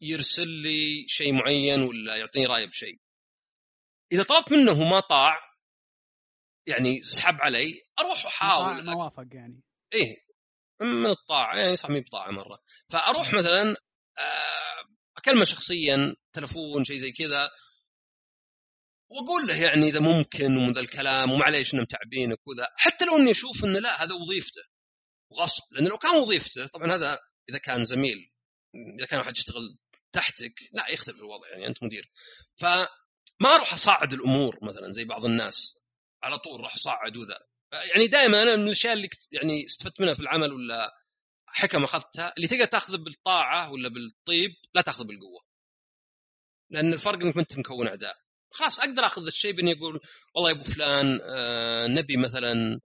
[0.00, 3.00] يرسل لي شيء معين ولا يعطيني رأي بشيء.
[4.12, 5.40] إذا طلبت منه وما طاع
[6.66, 8.84] يعني سحب علي أروح أحاول.
[8.84, 9.62] موافق يعني.
[9.94, 10.16] إيه
[10.80, 12.58] من الطاعة يعني صح مي بطاعة مرة.
[12.90, 13.76] فأروح مثلا
[14.18, 14.84] آه،
[15.18, 17.50] أكلمه شخصيا تلفون شيء زي كذا
[19.10, 23.30] وأقول له يعني إذا ممكن ومن ذا الكلام ومعليش إنهم متعبينك وذا حتى لو إني
[23.30, 24.62] أشوف انه لا هذا وظيفته.
[25.30, 27.18] وغصب لأن لو كان وظيفته طبعا هذا
[27.50, 28.32] إذا كان زميل
[28.98, 29.78] إذا كان واحد يشتغل
[30.12, 32.10] تحتك لا يختلف الوضع يعني أنت مدير.
[32.56, 32.88] فما
[33.44, 35.78] أروح اصعد الأمور مثلا زي بعض الناس.
[36.22, 37.38] على طول راح اصعد وذا.
[37.94, 40.90] يعني دائما أنا من الأشياء اللي يعني استفدت منها في العمل ولا
[41.46, 45.40] حكم أخذتها اللي تقدر تأخذ بالطاعة ولا بالطيب لا تأخذ بالقوة.
[46.70, 50.00] لأن الفرق إنك أنت مكون اعداء خلاص أقدر آخذ الشيء بإني أقول
[50.34, 52.80] والله يا أبو فلان آه نبي مثلا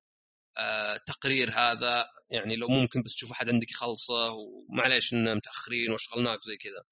[0.58, 6.40] آه تقرير هذا يعني لو ممكن بس تشوف أحد عندك يخلصه ومعليش إن متأخرين وأشغلناك
[6.44, 6.84] زي كذا.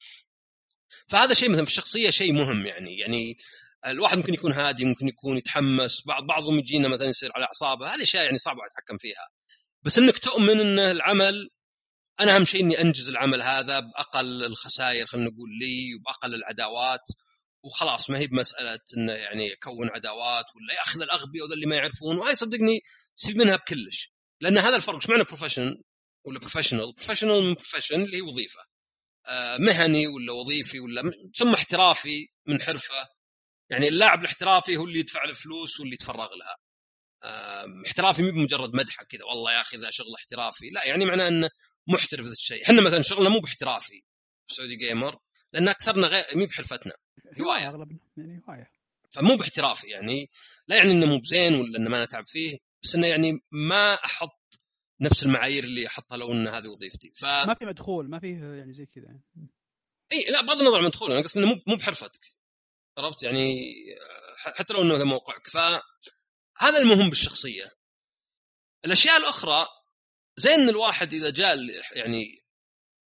[1.07, 3.38] فهذا شيء مثلا في الشخصية شيء مهم يعني يعني
[3.88, 8.03] الواحد ممكن يكون هادي ممكن يكون يتحمس بعض بعضهم يجينا مثلا يصير على أعصابه هذه
[8.03, 9.27] أشياء يعني صعبة أتحكم فيها.
[9.84, 11.49] بس إنك تؤمن إن العمل
[12.19, 17.03] أنا أهم شيء إني أنجز العمل هذا بأقل الخسائر خلينا نقول لي وبأقل العداوات.
[17.63, 22.17] وخلاص ما هي بمسألة انه يعني اكون عداوات ولا يأخذ الأغبياء وذا اللي ما يعرفون.
[22.17, 22.80] وهاي صدقني
[23.17, 24.12] تستفيد منها بكلش.
[24.41, 25.84] لأن هذا الفرق إيش معنى professional
[26.26, 28.62] ولا professional professional من profession اللي هي وظيفة.
[29.28, 33.08] آه مهني ولا وظيفي ولا تسمى احترافي من حرفة.
[33.69, 36.58] يعني اللاعب الاحترافي هو اللي يدفع الفلوس واللي يتفرغ لها.
[37.88, 40.69] احترافي مو بمجرد مدحه كذا والله يا أخي ذا شغل احترافي.
[40.69, 41.50] لا يعني معناه إنه
[41.88, 42.63] محترف ذا الشيء.
[42.63, 44.02] إحنا مثلا شغلنا مو باحترافي.
[44.47, 45.17] في سعودي gamer
[45.54, 46.94] لأن أكثرنا غير مو بحرفتنا.
[47.42, 48.72] هواية أغلبنا يعني هواية.
[49.10, 50.30] فمو باحترافي يعني
[50.68, 54.42] لا يعني إنه مو بزين ولا إنه ما نتعب فيه بس إنه يعني ما أحط
[55.02, 57.12] نفس المعايير اللي أحطها لو إن هذه وظيفتي.
[57.16, 59.20] ف ما في مدخول ما فيه يعني زي كذا.
[60.12, 62.36] إي لا بغض النظر عن مدخول أنا قصدي إنه مو مو بحرفتك.
[62.98, 63.74] عرفت؟ يعني
[64.38, 65.48] حتى لو إنه هذا موقعك.
[65.48, 67.72] فهذا المهم بالشخصية.
[68.86, 69.68] الأشياء الأخرى
[70.38, 71.58] زين إن الواحد إذا جاء
[71.92, 72.44] يعني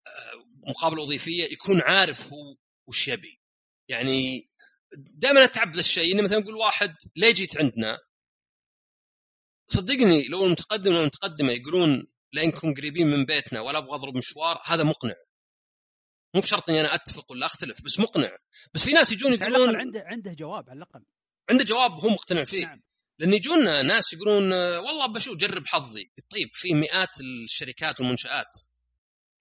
[0.07, 2.55] آه، مقابله وظيفية يكون عارف هو
[2.87, 3.41] وش يبي.
[3.89, 4.49] يعني
[4.97, 7.99] دائما أتعب ذا الشيء انه مثلا يقول واحد ليه جيت عندنا؟
[9.67, 15.15] صدقني لو المتقدم والمتقدمه يقولون لانكم قريبين من بيتنا ولا أبغى أضرب مشوار هذا مقنع.
[16.35, 18.37] مو بشرط إني أنا أتفق ولا أختلف بس مقنع.
[18.73, 21.05] بس في ناس يجون يقولون عنده عنده جواب على الأقل.
[21.49, 22.65] عنده جواب هو مقتنع فيه.
[22.65, 22.83] نعم.
[23.19, 26.11] لأن يجون ناس يقولون والله بشوف جرب حظي.
[26.29, 28.57] طيب في مئات الشركات والمنشآت.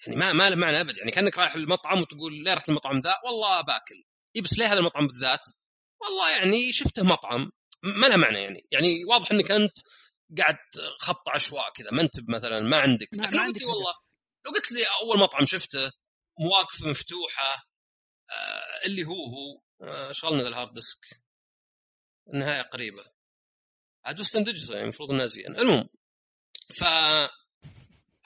[0.07, 0.99] يعني ما ما له معنى أبد.
[0.99, 4.05] يعني كأنك رايح المطعم وتقول ليه رحت المطعم ذا؟ والله باكل.
[4.37, 5.41] اي بس ليه هذا المطعم بالذات؟
[6.03, 7.51] والله يعني شفته مطعم.
[7.83, 8.67] ما له معنى يعني.
[8.71, 9.79] يعني واضح إنك أنت
[10.39, 10.57] قاعد
[11.01, 11.91] خط عشواء كذا.
[11.91, 13.09] ما أنت مثلا ما عندك.
[13.13, 13.95] لكن لو قلت لي والله
[14.47, 15.93] لو قلت لي أول مطعم شفته
[16.41, 17.67] مواقف مفتوحة
[18.31, 21.23] آه اللي هو هو آه شغلنا ذا الهارد ديسك.
[22.35, 23.15] النهاية قريبة.
[24.05, 25.89] عاد وستن يعني المفروض إنها زين المهم
[26.75, 26.85] ف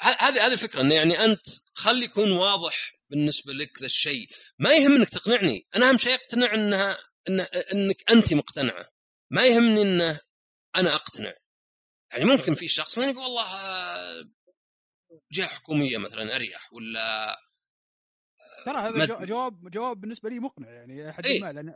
[0.00, 4.28] هذه هذه الفكرة إنه يعني أنت خلي يكون واضح بالنسبة لك ذا الشيء.
[4.58, 5.68] ما يهم انك تقنعني.
[5.76, 6.96] أنا أهم شيء أقتنع انها
[7.28, 7.40] إن
[7.74, 8.88] إنك انت مقتنعة.
[9.30, 10.20] ما يهمني إنه
[10.76, 11.34] أنا أقتنع.
[12.12, 14.24] يعني ممكن في شخص ما يقول والله آه،
[15.32, 17.36] جهة حكومية مثلا أريح ولا
[18.64, 19.26] ترى هذا مد...
[19.26, 20.70] جواب جواب بالنسبة لي مقنع.
[20.70, 21.74] يعني حد إيه؟ ما لأن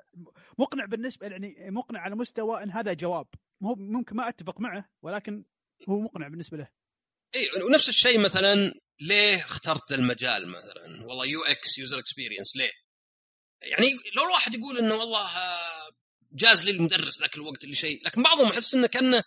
[0.58, 3.26] مقنع بالنسبة يعني مقنع على مستوى إن هذا جواب.
[3.60, 5.44] مو ممكن ما أتفق معه ولكن
[5.88, 6.68] هو مقنع بالنسبة له.
[7.34, 12.70] اي ونفس الشيء مثلا ليه اخترت المجال مثلا؟ والله UX user experience ليه؟
[13.62, 15.30] يعني لو الواحد يقول إنه والله
[16.32, 19.22] جاز لي المدرس ذاك الوقت اللي شيء لكن بعضهم احس إنه كأنه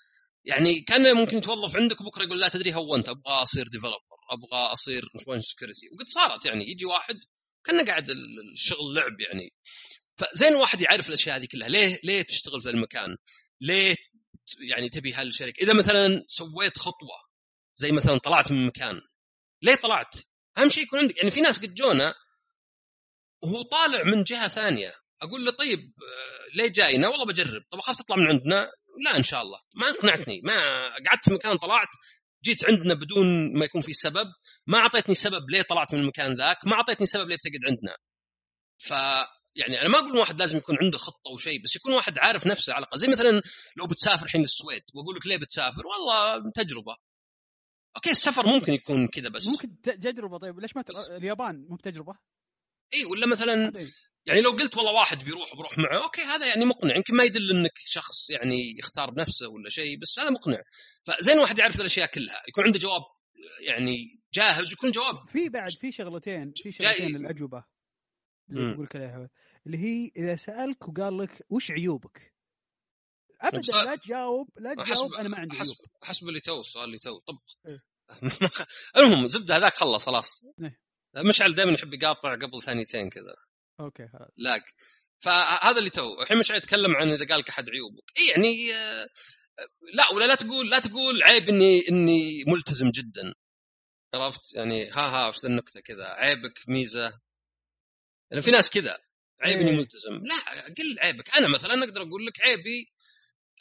[0.45, 3.99] يعني كان ممكن يتوظف عندك وبكرة يقول لا تدري هونت أبغى أصير developer
[4.31, 7.19] أبغى أصير information security وقد صارت يعني يجي واحد
[7.63, 8.09] كان قاعد
[8.53, 9.53] الشغل لعب يعني.
[10.17, 13.17] فزين الواحد يعرف الأشياء هذه كلها ليه ليه تشتغل في المكان
[13.61, 13.95] ليه
[14.59, 17.34] يعني تبي هالشركة؟ إذا مثلا سويت خطوة
[17.75, 19.01] زي مثلا طلعت من مكان.
[19.61, 20.15] ليه طلعت؟
[20.57, 22.13] أهم شيء يكون عندك يعني في ناس قد جونا
[23.43, 24.93] وهو طالع من جهة ثانية.
[25.21, 27.61] أقول له طيب آه، ليه جاينا؟ والله بجرب.
[27.71, 28.71] طب أخاف تطلع من عندنا؟
[29.05, 29.59] لا إن شاء الله.
[29.75, 30.41] ما أقنعتني.
[30.43, 31.87] ما قعدت في مكان طلعت
[32.43, 34.27] جيت عندنا بدون ما يكون في سبب.
[34.67, 36.57] ما أعطيتني سبب ليه طلعت من المكان ذاك.
[36.65, 37.97] ما أعطيتني سبب ليه بتقعد عندنا.
[38.77, 38.89] ف
[39.55, 42.73] يعني أنا ما أقول واحد لازم يكون عنده خطة وشيء بس يكون واحد عارف نفسه
[42.73, 42.99] على الأقل.
[42.99, 43.41] زي مثلا
[43.77, 46.95] لو بتسافر الحين للسويد وأقول لك ليه بتسافر؟ والله تجربة.
[47.95, 49.47] أوكي السفر ممكن يكون كذا بس.
[49.47, 50.89] ممكن تجربة طيب ليش ما ت...
[51.11, 52.15] اليابان مو بتجربة؟
[52.93, 53.71] اي ولا مثلا
[54.25, 56.95] يعني لو قلت والله واحد بيروح بروح معه okay هذا يعني مقنع.
[56.95, 60.61] يمكن ما يدل إنك شخص يعني يختار بنفسه ولا شيء بس هذا مقنع.
[61.03, 62.43] فزين واحد يعرف الأشياء كلها.
[62.47, 63.01] يكون عنده جواب
[63.67, 67.63] يعني جاهز ويكون جواب في بعد في شغلتين في شغلتين الاجوبه
[68.49, 69.29] اللي بقول لك عليها.
[69.65, 72.34] اللي هي إذا سألك وقال لك وش عيوبك؟
[73.47, 77.19] ابدا لا تجاوب لا تجاوب أنا ما عندي حسب حسب اللي تو السؤال اللي تو
[77.19, 77.83] طب إيه.
[78.97, 80.43] المهم زبدة هذاك خلص خلاص.
[80.61, 80.79] إيه.
[81.17, 83.35] مشعل دائما يحب يقاطع قبل ثانيتين كذا.
[83.79, 84.29] okay خلاص.
[84.37, 84.63] lag.
[85.19, 88.03] فهذا اللي تو الحين مشعل يتكلم عن إذا قال لك أحد عيوبك.
[88.17, 89.07] اي يعني آه،
[89.93, 93.33] لا ولا لا تقول لا تقول عيب إني إني ملتزم جدا.
[94.13, 97.19] عرفت؟ يعني ها ها وش النكتة كذا؟ عيبك ميزة.
[98.31, 98.97] يعني في ناس كذا.
[99.41, 99.77] عيب إني إيه.
[99.77, 100.13] ملتزم.
[100.13, 100.35] لا
[100.77, 101.37] قل عيبك.
[101.37, 102.85] أنا مثلا أقدر أقول لك عيبي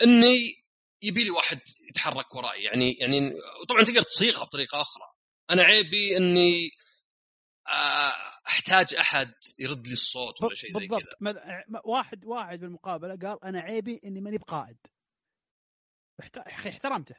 [0.02, 0.64] إني
[1.02, 2.62] يبي لي واحد يتحرك وراي.
[2.62, 5.04] يعني يعني وطبعا تقدر تصيغها بطريقة أخرى.
[5.50, 6.70] أنا عيبي إني
[7.68, 8.12] آه،
[8.48, 11.16] أحتاج أحد يرد لي الصوت ولا شيء زي كذا.
[11.84, 14.78] واحد واحد بالمقابله قال أنا عيبي إني ماني بقائد.
[16.46, 17.14] احترمته.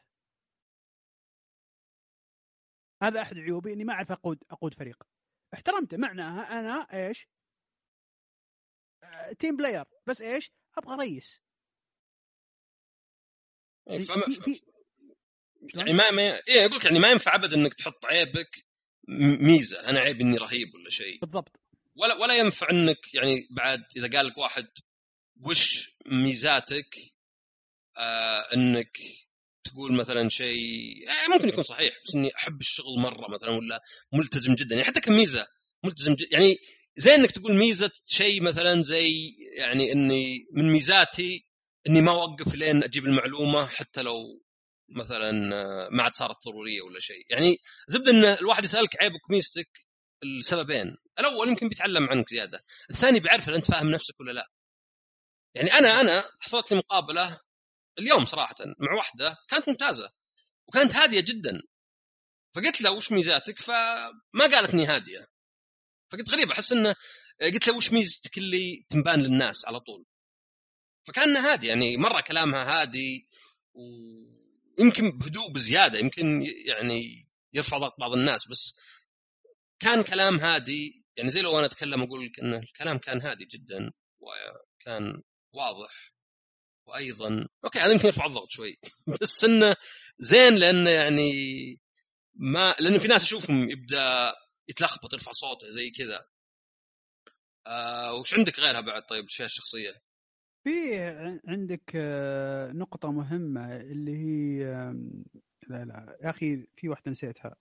[3.03, 5.03] هذا أحد عيوبي إني ما أعرف أقود أقود فريق.
[5.53, 5.97] احترمته.
[5.97, 7.27] معناها أنا إيش؟
[9.03, 11.44] آه، تيم بلاير بس إيش؟ أبغى رئيس.
[13.87, 14.61] فما- في- في-
[15.75, 18.65] يعني ما ما إيه أقول يعني ما ينفع ابدا إنك تحط عيبك
[19.39, 21.19] ميزة أنا عيب إني رهيب ولا شيء.
[21.19, 21.59] بالضبط.
[21.95, 24.67] ولا ولا ينفع إنك يعني بعد إذا قال لك واحد
[25.41, 26.95] وش ميزاتك؟
[27.97, 28.97] آه إنك
[29.63, 33.81] تقول مثلا شيء آه ممكن يكون صحيح بس إني أحب الشغل مرة مثلا ولا
[34.13, 34.75] ملتزم جدا.
[34.75, 35.47] يعني حتى كميزة
[35.83, 36.57] ملتزم جدا يعني
[36.97, 41.45] زي إنك تقول ميزة شيء مثلا زي يعني إني من ميزاتي
[41.89, 44.43] إني ما أوقف لين أجيب المعلومة حتى لو
[44.89, 47.25] مثلا آه، ما عاد صارت ضرورية ولا شيء.
[47.29, 49.69] يعني زبدة إن الواحد يسألك عيبك وميزتك
[50.23, 50.97] السببين.
[51.19, 52.63] الأول يمكن بيتعلم عنك زيادة.
[52.89, 54.51] الثاني بيعرف أنت فاهم نفسك ولا لا.
[55.55, 57.39] يعني أنا أنا حصلت لي مقابلة
[57.99, 60.09] اليوم صراحة مع واحدة كانت ممتازة
[60.67, 61.61] وكانت هادية جدا.
[62.55, 65.27] فقلت له وش ميزاتك؟ فما قالت اني هادية.
[66.11, 66.95] فقلت غريب أحس انه
[67.41, 70.05] قلت له وش ميزتك اللي تنبان للناس على طول؟
[71.07, 73.27] فكان هادي يعني مرة كلامها هادي
[73.73, 78.75] ويمكن بهدوء بزيادة يمكن يعني يرفع ضغط بعض الناس بس
[79.79, 83.91] كان كلام هادي يعني زي لو أنا أتكلم أقول لك إن الكلام كان هادي جدا
[84.19, 85.21] وكان
[85.53, 86.13] واضح
[86.87, 88.77] وأيضا أوكي هذا يمكن يرفع الضغط شوي
[89.21, 89.75] بس إنه
[90.19, 91.31] زين لأنه يعني
[92.35, 94.35] ما لأنه في ناس أشوفهم يبدأ
[94.69, 96.25] يتلخبط يرفع صوته زي كذا.
[97.67, 100.04] آه وش عندك غيرها بعد طيب الشخصيه
[100.65, 100.99] في
[101.47, 104.63] عندك آه، نقطة مهمة اللي هي
[105.67, 107.55] لا لا يا أخي في واحدة نسيتها.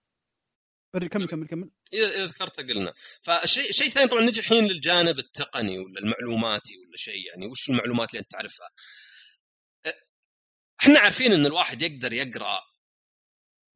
[0.92, 1.70] كمل كمل كمل.
[1.92, 2.92] إذا ذكرتها قلنا.
[3.22, 8.10] فالشيء شيء ثاني طبعا نجي الحين للجانب التقني ولا المعلوماتي ولا شيء يعني وش المعلومات
[8.10, 8.68] اللي أنت تعرفها؟
[10.80, 12.60] إحنا عارفين إن الواحد يقدر يقرأ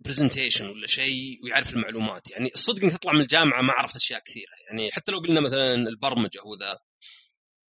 [0.01, 2.31] presentation ولا شيء ويعرف المعلومات.
[2.31, 4.53] يعني الصدق إنك تطلع من الجامعة ما عرفت أشياء كثيرة.
[4.69, 6.79] يعني حتى لو قلنا مثلا البرمجة هو ذا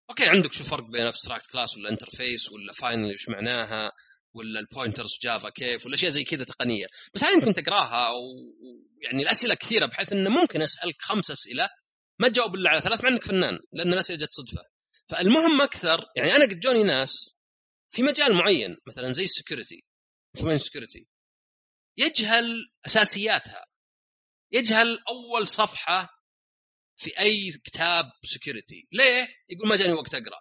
[0.10, 3.92] okay عندك شو فرق بين abstract class ولا interface ولا final إيش معناها
[4.34, 6.88] ولا ال pointers Java كيف ولا اشياء زي كذا تقنية.
[7.14, 11.70] بس هذه يمكن تقراها ويعني الأسئلة كثيرة بحيث إنه ممكن أسألك خمس أسئلة
[12.20, 14.64] ما تجاوب إلا على ثلاث مع إنك فنان لأن الاسئله جت صدفة.
[15.10, 17.38] فالمهم أكثر يعني أنا قد جوني ناس
[17.90, 19.84] في مجال معين مثلا زي ال security
[20.36, 21.08] information security
[21.98, 23.66] يجهل أساسياتها.
[24.52, 26.10] يجهل أول صفحة
[26.98, 30.40] في أي كتاب security ليه؟ يقول ما جاني وقت أقرأ.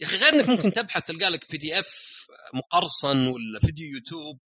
[0.00, 4.40] يا أخي غير إنك ممكن تبحث تلقى لك PDF مقرصن ولا فيديو يوتيوب.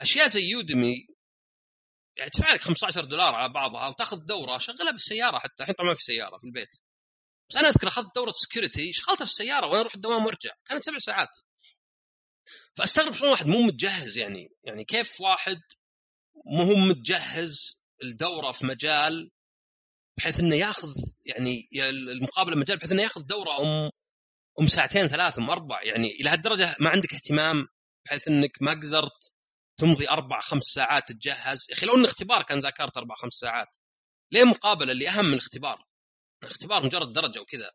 [0.00, 1.06] أشياء زي Udemy
[2.16, 4.58] يعني تدفع لك 15 دولار على بعضها وتأخذ دورة.
[4.58, 5.62] شغلها بالسيارة حتى.
[5.62, 6.76] الحين طبعا ما في سيارة في البيت.
[7.50, 10.50] بس أنا أذكر أخذت دورة سكيورتي شغلتها في السيارة وأنا أروح الدوام وأرجع.
[10.64, 11.38] كانت سبع ساعات.
[12.76, 14.48] فأستغرب شلون واحد مو متجهز يعني.
[14.64, 15.60] يعني كيف واحد
[16.46, 19.30] مو متجهز الدورة في مجال
[20.18, 23.90] بحيث إنه ياخذ يعني المقابلة مجال بحيث إنه ياخذ دورة أم
[24.60, 27.66] أم ساعتين ثلاث أم أربع يعني إلى هالدرجة ما عندك اهتمام
[28.06, 29.32] بحيث إنك ما قدرت
[29.78, 31.66] تمضي أربع خمس ساعات تتجهز.
[31.70, 33.76] يا أخي لو إن اختبار كان ذاكرت أربع خمس ساعات
[34.32, 35.84] ليه مقابلة اللي اهم من الاختبار؟
[36.42, 37.70] الاختبار مجرد درجة وكذا.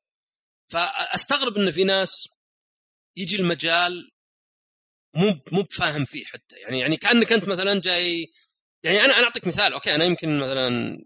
[0.71, 2.27] فأستغرب إن في ناس
[3.17, 4.11] يجي المجال
[5.15, 6.55] مو مو بفاهم فيه حتى.
[6.55, 8.27] يعني يعني كأنك أنت مثلا جاي
[8.83, 9.73] يعني أنا أنا أعطيك مثال.
[9.73, 10.97] okay أنا يمكن مثلا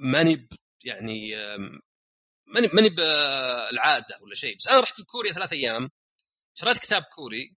[0.00, 0.48] ماني
[0.84, 1.36] يعني
[2.46, 4.56] ماني ماني بالعادة ولا شيء.
[4.56, 5.90] بس أنا رحت لكوريا ثلاث أيام
[6.54, 7.56] شريت كتاب كوري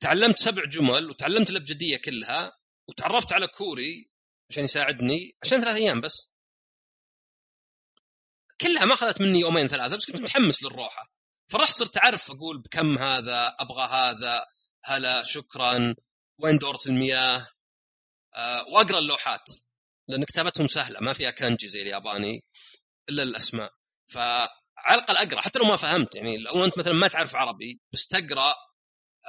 [0.00, 2.52] تعلمت سبع جمل وتعلمت الأبجدية كلها
[2.88, 4.10] وتعرفت على كوري
[4.50, 6.32] عشان يساعدني عشان ثلاث أيام بس.
[8.60, 11.12] كلها ما أخذت مني يومين ثلاثة بس كنت متحمس للروحه
[11.48, 14.44] فرحت صرت أعرف أقول بكم هذا أبغى هذا
[14.84, 15.94] هلا شكرا
[16.38, 17.48] وين دورة المياه؟
[18.34, 19.44] آه وأقرأ اللوحات.
[20.08, 22.44] لأن كتابتهم سهلة ما فيها كانجي زي الياباني
[23.08, 23.72] إلا الأسماء.
[24.12, 24.48] فعلى
[24.90, 28.54] الأقل أقرأ حتى لو ما فهمت يعني لو أنت مثلا ما تعرف عربي بس تقرأ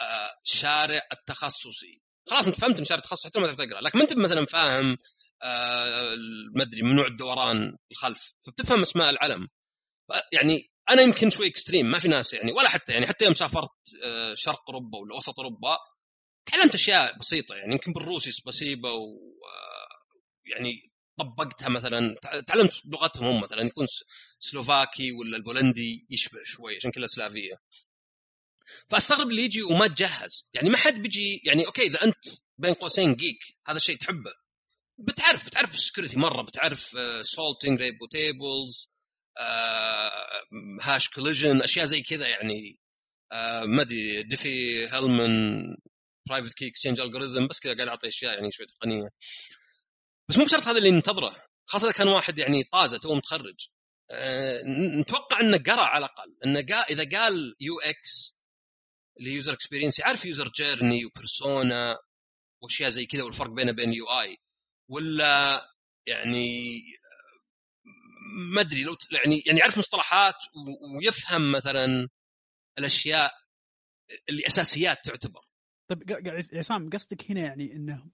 [0.01, 2.01] آه، شارع التخصصي.
[2.29, 3.81] خلاص أنت فهمت شارع التخصصي حتى ما تعرف تقرأ.
[3.81, 4.97] لكن ما أنت مثلا فاهم
[5.43, 6.15] آه،
[6.55, 9.47] ما أدري ممنوع الدوران الخلف فبتفهم أسماء العلم.
[10.31, 13.69] يعني أنا يمكن شوي extreme ما في ناس يعني ولا حتى يعني حتى يوم سافرت
[14.05, 15.77] آه، شرق أوروبا ولا وسط أوروبا
[16.45, 19.33] تعلمت أشياء بسيطة يعني يمكن بالروسي спасибо و
[20.45, 22.15] يعني طبقتها مثلا
[22.47, 23.85] تعلمت لغتهم هم مثلا يكون
[24.39, 27.55] سلوفاكي ولا البولندي يشبه شوي عشان كلها سلافية.
[28.87, 30.49] فأستغرب اللي يجي وما تجهز.
[30.53, 32.25] يعني ما حد بيجي يعني okay إذا أنت
[32.57, 34.31] بين قوسين geek هذا الشيء تحبه.
[34.97, 38.89] بتعرف بتعرف ال security مرة بتعرف salting rainbow tables
[40.81, 42.79] hash collision أشياء زي كذا يعني.
[43.33, 45.63] uh, ما أدري Diffie Hellman
[46.29, 49.09] private key exchange algorithm بس كذا قاعد أعطي أشياء يعني شوي تقنية.
[50.29, 53.67] بس مو بشرط هذا اللي ننتظره خاصة كان واحد يعني طازة تو متخرج.
[54.11, 54.61] أه
[54.99, 58.39] نتوقع إنه قرأ على الأقل إنه قال إذا قال UX
[59.19, 61.97] اللي user experience يعرف user journey و persona
[62.63, 64.37] وأشياء زي كذا والفرق بينه وبين UI
[64.89, 65.65] ولا
[66.07, 66.81] يعني
[68.53, 70.35] ما أدري لو يعني يعني يعرف مصطلحات
[70.97, 72.09] ويفهم مثلا
[72.79, 73.31] الأشياء
[74.29, 75.41] اللي أساسيات تعتبر.
[75.89, 76.03] طيب
[76.53, 78.11] عصام قصدك هنا يعني إنه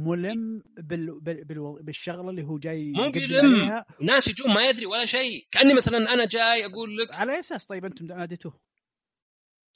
[0.00, 1.20] ملم بال...
[1.20, 1.82] بال...
[1.82, 3.84] بالشغلة اللي هو جاي مو بيلم.
[4.00, 5.46] ناس يجون ما يدري ولا شيء.
[5.50, 8.60] كأني مثلا أنا جاي أقول لك على أي أساس؟ طيب أنتم ناديتوه؟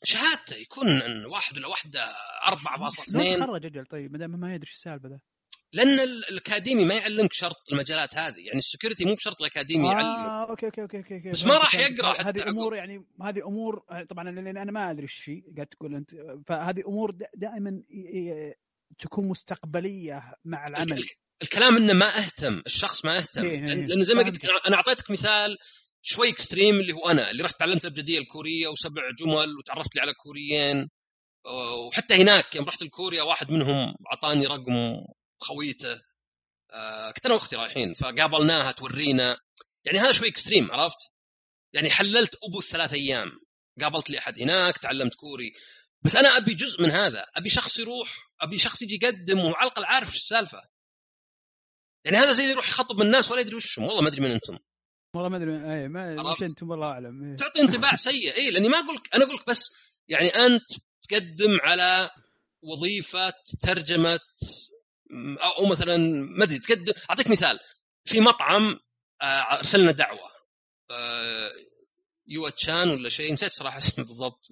[0.05, 0.89] شهادته يكون
[1.25, 2.01] واحد ولا واحدة
[2.47, 3.87] 4.2 تخرج أجل.
[3.87, 5.21] طيب ما دام ما يدري إيش السالفة ذا.
[5.75, 8.47] لأن الأكاديمي ما يعلمك شرط المجالات هذه.
[8.47, 10.49] يعني ال security مو بشرط الأكاديمي آه يعلمك.
[10.51, 14.31] okay okay okay okay بس ما راح يقرأ حتى هذه أمور يعني هذه أمور طبعا
[14.31, 16.11] لأن أنا ما أدري إيش قاعد تقول أنت
[16.47, 17.83] فهذه أمور دائما
[18.99, 21.05] تكون مستقبلية مع العمل.
[21.43, 23.45] الكلام إنه ما أهتم الشخص ما أهتم.
[23.45, 24.03] إيه لأن إيه.
[24.03, 25.59] زي ما قلت أنا أعطيتك مثال
[26.03, 30.15] شوي extreme اللي هو أنا اللي رحت تعلمت الابجديه الكورية وسبع جمل وتعرفت لي على
[30.15, 30.89] كوريين.
[31.87, 35.05] وحتى هناك يوم رحت لكوريا واحد منهم أعطاني رقم
[35.41, 36.01] خويته.
[36.71, 39.37] آه كنت أنا وأختي رايحين فقابلناها تورينا.
[39.85, 40.99] يعني هذا شوي اكستريم عرفت؟
[41.73, 43.31] يعني حللت أبو الثلاث أيام.
[43.81, 45.53] قابلت لي أحد هناك تعلمت كوري.
[46.05, 47.25] بس أنا أبي جزء من هذا.
[47.37, 50.63] أبي شخص يروح أبي شخص يجي يقدم وعلى الاقل عارف إيش السالفة.
[52.05, 53.85] يعني هذا زي اللي يروح يخطب من الناس ولا يدري وشهم.
[53.85, 54.59] والله ما أدري من أنتم.
[55.15, 55.53] والله ما أدري.
[55.53, 57.25] اي ما وش أنتم والله أعلم.
[57.25, 57.37] إيه.
[57.37, 58.37] تعطي انطباع سيء.
[58.37, 59.73] اي لأني ما أقول أنا أقول لك بس
[60.09, 60.71] يعني أنت
[61.09, 62.11] تقدم على
[62.63, 64.21] وظيفة ترجمة
[65.59, 65.97] أو مثلا
[66.39, 67.59] ما أدري تقدم أعطيك مثال.
[68.05, 68.81] في مطعم
[69.23, 70.31] آه، أرسلنا دعوة.
[70.91, 71.53] آه،
[72.33, 74.47] يو تشان ولا شيء؟ نسيت صراحة اسمه بالضبط.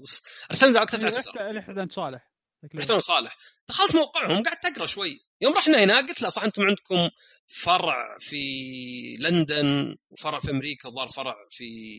[0.86, 2.30] كتبت على تويتر صالح.
[2.74, 3.36] رحت صالح.
[3.68, 5.20] دخلت موقعهم قعدت أقرأ شوي.
[5.40, 7.10] يوم رحنا هناك قلت له صح أنتم عندكم
[7.46, 11.98] فرع في لندن وفرع في أمريكا وظهر فرع في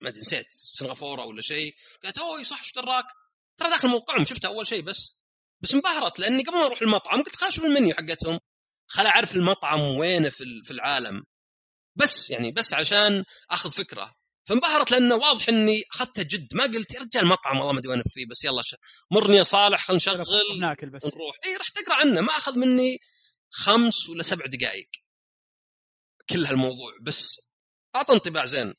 [0.00, 1.74] ما أدري نسيت سنغافورة ولا شيء.
[2.02, 3.04] قالت أوه صح إيش دراك
[3.56, 5.20] ترى داخل موقعهم شفته أول شيء بس.
[5.60, 8.40] بس انبهرت لأني قبل ما أروح المطعم قلت خل أشوف المنيو حقتهم.
[8.86, 10.28] خل أعرف المطعم وينه
[10.64, 11.24] في العالم.
[11.96, 14.15] بس يعني بس عشان أخذ فكرة.
[14.46, 16.54] فانبهرت لأنه واضح إني أخذتها جد.
[16.54, 18.62] ما قلت يا رجال مطعم والله ما أدري وين فيه بس يلا
[19.10, 21.04] مرني يا صالح خلينا نشغل ناكل بس.
[21.04, 22.20] نروح إي رحت اقرا عنه.
[22.20, 22.98] ما أخذ مني
[23.50, 24.88] خمس ولا سبع دقائق.
[26.30, 26.92] كل هالموضوع.
[27.02, 27.40] بس
[27.96, 28.74] أعطى انطباع زين.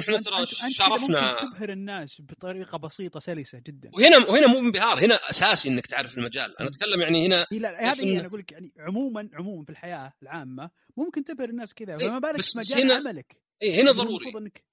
[0.00, 3.90] إحنا ترى شرفنا تبهر الناس بطريقة بسيطة سلسة جدا.
[3.94, 5.04] وهنا وهنا مو انبهار.
[5.04, 6.58] هنا أساسي إنك تعرف المجال.
[6.58, 10.70] أنا أتكلم يعني هنا لا هذه أنا أقول لك يعني عموما عموما في الحياة العامة
[10.96, 11.98] ممكن تبهر الناس كذا.
[11.98, 13.36] فما بالك في مجال هنا عملك.
[13.62, 14.32] إي هنا ضروري.
[14.36, 14.69] إنك...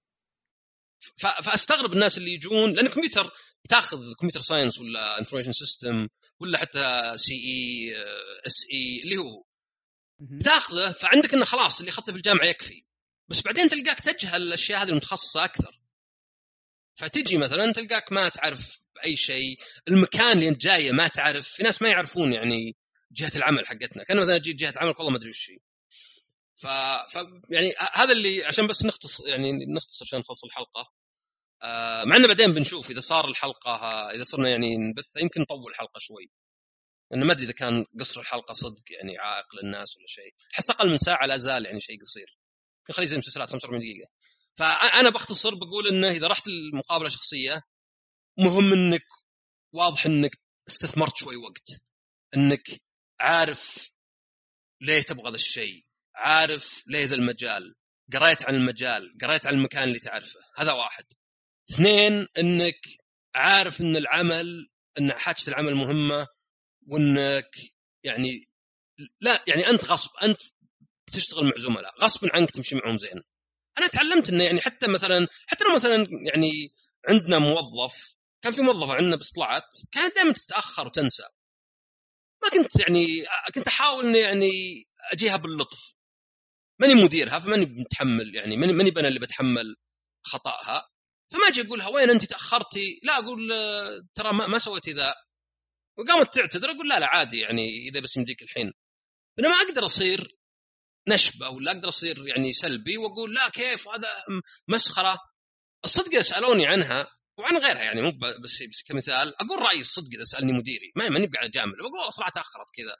[1.18, 3.32] فأستغرب الناس اللي يجون لأن الكمبيوتر
[3.64, 6.08] بتاخذ computer science ولا information system
[6.40, 9.44] ولا حتى CISA اللي هو
[10.20, 12.84] بتأخذه فعندك إنه خلاص اللي اخذته في الجامعة يكفي.
[13.28, 15.80] بس بعدين تلقاك تجهل الأشياء هذه المتخصصة أكثر.
[16.96, 21.48] فتجي مثلا تلقاك ما تعرف بأي شيء المكان اللي أنت جاية ما تعرف.
[21.48, 22.76] في ناس ما يعرفون يعني
[23.12, 24.04] جهة العمل حقتنا.
[24.04, 25.58] كان مثلا جيت جهة العمل والله ما أدري وش هي.
[26.58, 26.68] ف...
[27.12, 27.16] ف
[27.50, 30.94] يعني هذا اللي عشان بس نختص يعني نختصر عشان نخلص الحلقة.
[31.64, 33.76] آه مع إنه بعدين بنشوف إذا صار الحلقة
[34.12, 36.32] إذا صرنا يعني نبث يمكن نطول الحلقة شوي.
[37.12, 40.36] لأنه ما أدري إذا كان قصر الحلقة صدق يعني عائق للناس ولا شيء.
[40.54, 42.38] أحس أقل من ساعة لا زال يعني شيء قصير.
[42.90, 44.10] نخليه زي المسلسلات 45 دقيقة.
[44.56, 47.62] فأنا بختصر بقول إنه إذا رحت المقابله شخصية
[48.38, 49.06] مهم إنك
[49.74, 51.82] واضح إنك استثمرت شوي وقت.
[52.36, 52.82] إنك
[53.20, 53.90] عارف
[54.82, 55.87] ليه تبغى ذا الشيء.
[56.18, 57.76] عارف ليه ذا المجال
[58.14, 60.40] قريت عن المجال قريت عن المكان اللي تعرفه.
[60.58, 61.06] هذا واحد.
[61.72, 62.80] اثنين إنك
[63.36, 66.28] عارف إن العمل إن حاجة العمل مهمة
[66.88, 67.56] وإنك
[68.04, 68.50] يعني
[69.22, 70.42] لا يعني أنت غصب أنت
[71.08, 73.22] بتشتغل مع زملاء غصبا عنك تمشي معهم زين.
[73.78, 76.74] أنا تعلمت إنه يعني حتى مثلا حتى لو مثلا يعني
[77.10, 81.24] عندنا موظف كان في موظفه عندنا بس طلعت كانت دائما تتأخر وتنسى.
[82.44, 84.52] ما كنت يعني كنت أحاول إني يعني
[85.12, 85.97] أجيها باللطف.
[86.80, 89.76] ماني مديرها فماني متحمل يعني ماني ماني أنا اللي بتحمل
[90.24, 90.90] خطأها.
[91.32, 93.50] فما أجي أقولها وين أنت تأخرتي؟ لا أقول
[94.16, 95.16] ترى ما, ما سويتي ذا
[95.98, 98.74] وقامت تعتذر أقول لا لا عادي يعني إذا بس يمديك الحين.
[99.40, 100.38] أنا ما أقدر أصير
[101.10, 104.10] نشبة ولا أقدر أصير يعني سلبي وأقول لا كيف؟ وهذا
[104.68, 105.18] مسخرة.
[105.86, 107.08] الصدق سألوني عنها
[107.38, 111.28] وعن غيرها يعني مو بس, بس كمثال أقول رأيي الصدق إذا سألني مديري ما ماني
[111.28, 112.96] قاعد أجامل بقول والله صراحة تأخرت كذا.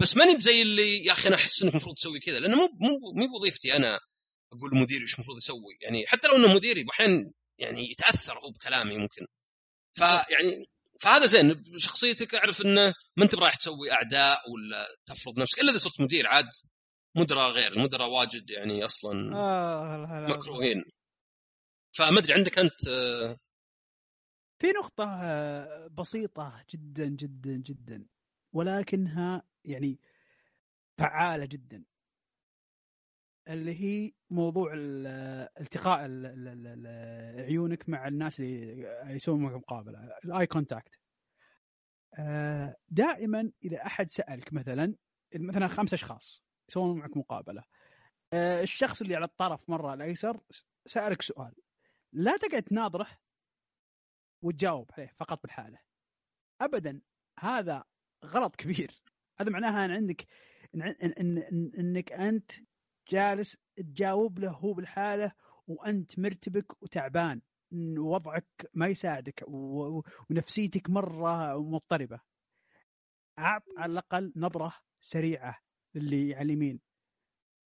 [0.00, 3.12] بس ماني بزي اللي يا أخي أنا أحس انك المفروض تسوي كذا لأنه مو مو
[3.14, 3.98] مو بوظيفتي أنا
[4.52, 8.98] أقول مديري إيش المفروض يسوي يعني حتى لو إنه مديري أحيانا يعني يتأثر هو بكلامي
[8.98, 9.26] ممكن.
[9.94, 10.66] فيعني
[11.00, 15.78] فهذا زين شخصيتك أعرف إنه ما أنت رايح تسوي أعداء ولا تفرض نفسك إلا إذا
[15.78, 16.48] صرت مدير عاد
[17.16, 20.84] مدراء غير المدراء واجد يعني أصلا آه مكروهين.
[21.96, 23.36] فما أدري عندك أنت آه،
[24.58, 28.06] في نقطة آه، بسيطة جدا جدا جدا.
[28.52, 29.98] ولكنها يعني
[30.98, 31.84] فعالة جدا.
[33.48, 36.00] اللي هي موضوع التقاء
[37.40, 40.98] عيونك مع الناس اللي يسوون معك مقابلة ال eye contact
[42.14, 44.94] آه، دائما إذا أحد سألك مثلا
[45.34, 47.64] مثلا خمس أشخاص يسوون معك مقابلة
[48.32, 50.40] آه، الشخص اللي على الطرف مرة الأيسر
[50.86, 51.54] سألك سؤال
[52.12, 53.06] لا تقعد تناظره
[54.42, 55.78] وتجاوب عليه فقط بالحالة.
[56.60, 57.00] ابدا
[57.38, 57.84] هذا
[58.24, 59.02] غلط كبير.
[59.40, 60.26] هذا معناها ان عندك
[60.74, 62.52] إن إن إن إنك أنت
[63.08, 65.32] جالس تجاوب له هو بالحالة
[65.66, 67.40] وأنت مرتبك وتعبان.
[67.98, 72.20] وضعك ما يساعدك ونفسيتك مرة مضطربة.
[73.38, 75.58] أعط على الأقل نظرة سريعة
[75.94, 76.80] للي على اليمين.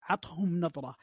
[0.02, 0.96] عطهم نظرة.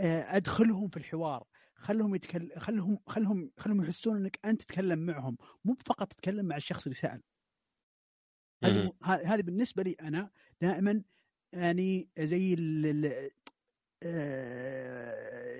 [0.00, 1.44] آه، أدخلهم في الحوار.
[1.74, 5.36] خلهم يتكلم خلهم خلهم خلهم يحسون إنك أنت تتكلم معهم.
[5.64, 7.22] مو فقط تتكلم مع الشخص اللي سأل.
[9.04, 10.30] هذه بالنسبة لي أنا
[10.60, 11.02] دائما
[11.52, 12.56] يعني زي
[14.02, 15.50] آه،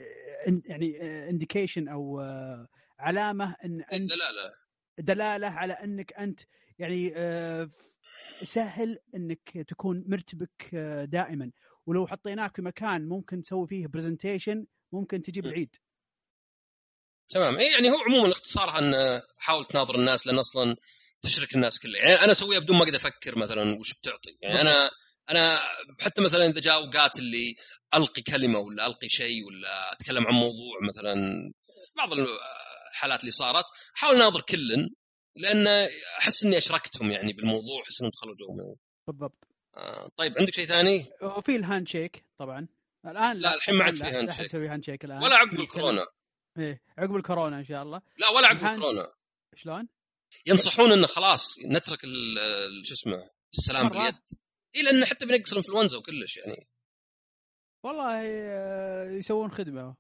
[0.47, 4.51] يعني انديكيشن أو آه، علامة إن أنت دلالة.
[4.99, 6.41] دلالة على إنك أنت
[6.79, 7.71] يعني آه،
[8.43, 10.75] سهل إنك تكون مرتبك
[11.09, 11.51] دائما.
[11.87, 15.77] ولو حطيناك في مكان ممكن تسوي فيه برزنتيشن ممكن تجيب العيد
[17.29, 17.57] تمام.
[17.57, 20.77] اي يعني هو عموما اختصارها إن حاول تناظر الناس لأن أصلا
[21.23, 22.03] تشرك الناس كلها.
[22.03, 24.39] يعني أنا أسويها بدون ما أقدر أفكر مثلا وش بتعطي.
[24.43, 24.91] يعني أنا
[25.31, 25.61] أنا
[26.01, 27.55] حتى مثلا إذا جاء أوقات اللي
[27.95, 31.15] ألقي كلمة ولا ألقي شيء ولا أتكلم عن موضوع مثلا
[31.63, 32.11] في بعض
[32.93, 33.65] الحالات اللي صارت
[33.97, 34.91] أحاول أناظر كل
[35.37, 39.49] لأن أحس إني أشركتهم يعني بالموضوع أحس إنهم دخلوا جو بالضبط.
[39.77, 42.69] آه طيب عندك شيء ثاني؟ وفي ال handshake طبعا.
[43.07, 45.23] الآن لا, لا الحين ما عاد في handshake تسوي handshake الآن.
[45.23, 46.07] ولا عقب الكورونا.
[46.59, 48.03] إيه عقب الكورونا إن شاء الله.
[48.17, 49.13] لا ولا عقب الكورونا.
[49.57, 49.89] شلون؟
[50.47, 52.01] ينصحون إنه خلاص نترك
[52.85, 54.15] شو اسمه السلام باليد.
[54.77, 56.69] اي لأن حتى بينقص الانفلونزا وكلش يعني.
[57.85, 59.97] والله آه، يسوون خدمة.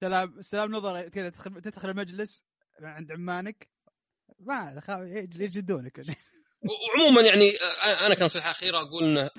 [0.00, 1.30] سلام سلام نظر كذا
[1.64, 2.44] تدخل المجلس
[2.80, 3.70] عند عمانك.
[4.40, 4.82] ما
[5.34, 5.98] يجدونك.
[6.68, 9.30] وعموما يعني آه، أنا كنصيحة أخيرة أقول إنه آه،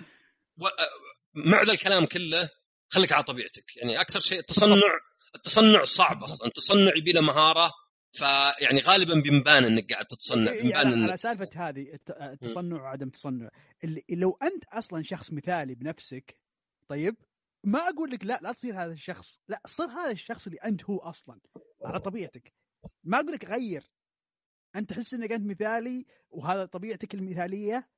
[1.34, 2.50] مع ذا الكلام كله
[2.90, 3.78] خليك على طبيعتك.
[3.78, 5.00] يعني أكثر شيء التصنع
[5.36, 6.48] التصنع صعب أصلا.
[6.48, 7.72] التصنع يبي له مهارة.
[8.14, 11.10] فيعني غالبا بينبان إنك قاعد تتصنع إيه بينبان على, إنك...
[11.10, 13.50] على سالفة هذه التصنع وعدم التصنع
[13.84, 16.38] اللي لو أنت أصلا شخص مثالي بنفسك
[16.88, 17.16] طيب
[17.64, 20.98] ما أقول لك لا لا تصير هذا الشخص لا صير هذا الشخص اللي أنت هو
[20.98, 21.40] أصلا
[21.84, 22.54] على طبيعتك.
[23.04, 23.92] ما أقول لك غير.
[24.76, 27.90] أنت تحس إنك أنت مثالي وهذا طبيعتك المثالية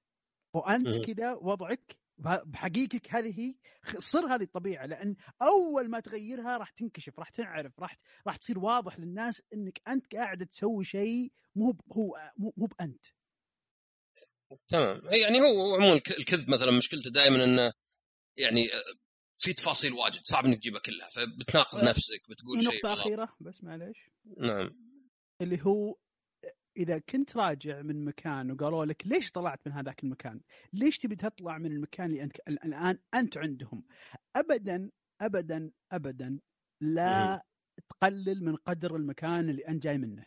[0.54, 3.56] وأنت كذا وضعك بحقيقتك هذه هي
[3.98, 7.98] صر هذه الطبيعة لأن أول ما تغيرها راح تنكشف راح تنعرف راح
[8.28, 13.06] راح تصير واضح للناس إنك أنت قاعد تسوي شيء مو هو مو بأنت.
[14.68, 15.02] تمام.
[15.06, 17.74] يعني هو عموما الكذب مثلا مشكلته دائما إنه
[18.38, 18.68] يعني
[19.38, 23.64] في تفاصيل واجد صعب إنك تجيبها كلها فبتناقض أه نفسك بتقول شيء نقطة أخيرة بس
[23.64, 23.98] معليش.
[24.38, 24.86] نعم.
[25.42, 25.98] اللي هو
[26.78, 30.42] إذا كنت راجع من مكان وقالوا لك ليش طلعت من هذاك المكان؟
[30.74, 33.84] ليش تبي تطلع من المكان اللي انت الآن أنت عندهم؟
[34.36, 36.40] ابدا ابدا ابدا
[36.82, 37.46] لا
[37.90, 40.26] تقلل من قدر المكان اللي أنت جاي منه.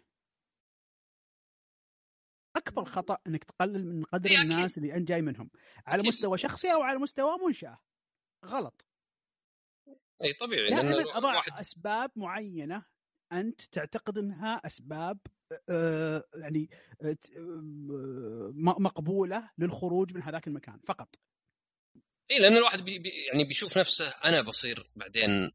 [2.57, 5.51] أكبر خطأ إنك تقلل من قدر الناس اللي أنت جاي منهم
[5.87, 7.79] على مستوى شخصي أو على مستوى منشأة.
[8.45, 8.87] غلط.
[10.23, 11.53] اي طبيعي دائما أضع واحد...
[11.53, 12.85] أسباب معينة
[13.33, 15.19] أنت تعتقد إنها أسباب
[16.35, 16.71] يعني
[17.03, 21.09] آه، آه، مقبولة للخروج من هذاك المكان فقط.
[22.31, 25.51] اي لأن الواحد بي بي يعني بيشوف نفسه أنا بصير بعدين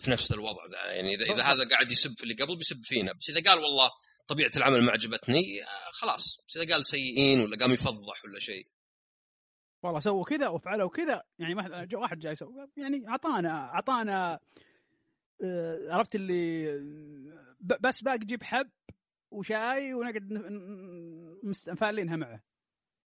[0.00, 3.12] في نفس الوضع ذا يعني إذا, إذا هذا قاعد يسب في اللي قبل بيسب فينا
[3.12, 3.90] بس إذا قال والله
[4.28, 6.40] طبيعة العمل ما عجبتني آه، خلاص.
[6.48, 8.66] بس إذا قال سيئين ولا قام يفضح ولا شيء.
[9.82, 11.54] والله سووا كذا وفعلوا كذا يعني
[11.94, 14.40] واحد جاي يسوي يعني أعطانا أعطانا
[15.90, 16.66] عرفت اللي
[17.60, 18.70] بس باقي جيب حب
[19.36, 20.32] وشاي ونقعد
[21.42, 22.42] مفالينها معه.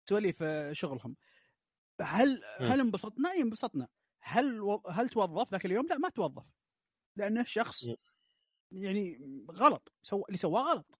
[0.09, 1.15] سواليف آه، شغلهم.
[2.01, 2.43] هل.
[2.59, 3.87] هل انبسطنا؟ إي انبسطنا.
[4.21, 6.45] هل و- هل توظف ذاك اليوم؟ لا ما توظف.
[7.15, 7.85] لأنه شخص.
[8.71, 9.19] يعني
[9.51, 9.93] غلط.
[10.03, 10.99] سوى اللي سواه غلط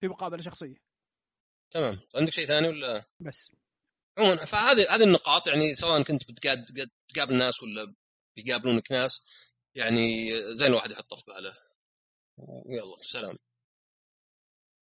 [0.00, 0.76] في مقابلة شخصية.
[1.70, 2.00] تمام.
[2.14, 3.52] عندك شيء ثاني ولا؟ بس.
[4.18, 7.94] عموما فهذه هذه النقاط يعني سواء كنت بتقابل ناس ولا
[8.36, 9.26] بيقابلونك ناس
[9.74, 11.54] يعني زين الواحد يحطه في باله.
[12.66, 13.38] يلا سلام.